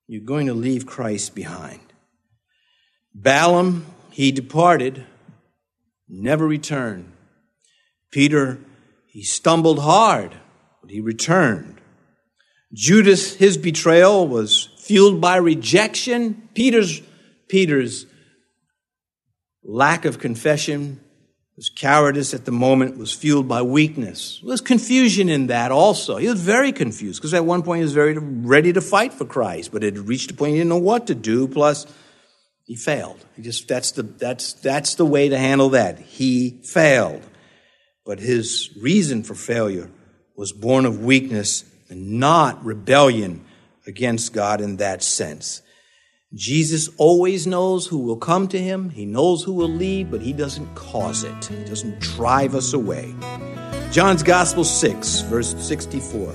you're 0.06 0.20
going 0.20 0.46
to 0.48 0.54
leave 0.54 0.84
Christ 0.84 1.34
behind. 1.34 1.80
Balaam, 3.14 3.86
he 4.10 4.30
departed, 4.30 5.06
never 6.08 6.46
returned. 6.46 7.10
Peter, 8.10 8.58
he 9.06 9.22
stumbled 9.22 9.78
hard, 9.78 10.34
but 10.82 10.90
he 10.90 11.00
returned. 11.00 11.80
Judas, 12.72 13.34
his 13.36 13.56
betrayal 13.56 14.28
was 14.28 14.68
fueled 14.88 15.20
by 15.20 15.36
rejection. 15.36 16.48
Peter's, 16.54 17.02
Peter's 17.46 18.06
lack 19.62 20.06
of 20.06 20.18
confession, 20.18 20.98
his 21.56 21.68
cowardice 21.68 22.32
at 22.32 22.46
the 22.46 22.52
moment 22.52 22.96
was 22.96 23.12
fueled 23.12 23.46
by 23.46 23.60
weakness. 23.60 24.38
There 24.40 24.50
was 24.50 24.62
confusion 24.62 25.28
in 25.28 25.48
that 25.48 25.70
also. 25.70 26.16
He 26.16 26.26
was 26.26 26.40
very 26.40 26.72
confused 26.72 27.20
because 27.20 27.34
at 27.34 27.44
one 27.44 27.62
point 27.62 27.80
he 27.80 27.82
was 27.82 27.92
very 27.92 28.16
ready 28.16 28.72
to 28.72 28.80
fight 28.80 29.12
for 29.12 29.26
Christ, 29.26 29.72
but 29.72 29.84
it 29.84 29.98
reached 29.98 30.30
a 30.30 30.34
point 30.34 30.52
he 30.52 30.58
didn't 30.58 30.70
know 30.70 30.78
what 30.78 31.08
to 31.08 31.14
do. 31.14 31.46
Plus, 31.46 31.86
he 32.64 32.74
failed. 32.74 33.22
He 33.36 33.42
just 33.42 33.68
that's 33.68 33.92
the 33.92 34.04
that's 34.04 34.54
that's 34.54 34.94
the 34.94 35.04
way 35.04 35.28
to 35.28 35.36
handle 35.36 35.70
that. 35.70 35.98
He 35.98 36.60
failed, 36.62 37.22
but 38.06 38.20
his 38.20 38.70
reason 38.80 39.22
for 39.22 39.34
failure 39.34 39.90
was 40.36 40.52
born 40.52 40.86
of 40.86 41.04
weakness 41.04 41.64
and 41.90 42.20
not 42.20 42.64
rebellion 42.64 43.44
against 43.88 44.32
God 44.32 44.60
in 44.60 44.76
that 44.76 45.02
sense. 45.02 45.62
Jesus 46.34 46.90
always 46.98 47.46
knows 47.46 47.86
who 47.86 47.98
will 47.98 48.18
come 48.18 48.46
to 48.48 48.58
him. 48.58 48.90
He 48.90 49.06
knows 49.06 49.42
who 49.42 49.54
will 49.54 49.68
leave, 49.68 50.10
but 50.10 50.20
he 50.20 50.34
doesn't 50.34 50.74
cause 50.74 51.24
it. 51.24 51.44
He 51.46 51.64
doesn't 51.64 51.98
drive 52.00 52.54
us 52.54 52.74
away. 52.74 53.14
John's 53.90 54.22
Gospel 54.22 54.62
6, 54.62 55.22
verse 55.22 55.56
64. 55.66 56.34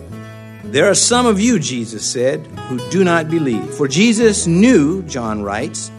There 0.63 0.89
are 0.89 0.95
some 0.95 1.27
of 1.27 1.39
you, 1.39 1.59
Jesus 1.59 2.03
said, 2.03 2.39
who 2.67 2.79
do 2.89 3.03
not 3.03 3.29
believe. 3.29 3.75
For 3.75 3.87
Jesus 3.87 4.47
knew, 4.47 5.03
John 5.03 5.43
writes, 5.43 5.91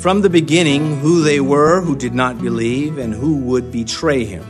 from 0.00 0.20
the 0.20 0.28
beginning 0.28 0.98
who 0.98 1.22
they 1.22 1.40
were 1.40 1.80
who 1.80 1.96
did 1.96 2.14
not 2.14 2.38
believe 2.42 2.98
and 2.98 3.14
who 3.14 3.38
would 3.38 3.72
betray 3.72 4.26
him. 4.26 4.44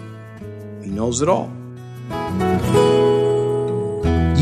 He 0.82 0.90
knows 0.90 1.22
it 1.22 1.28
all. 1.28 1.52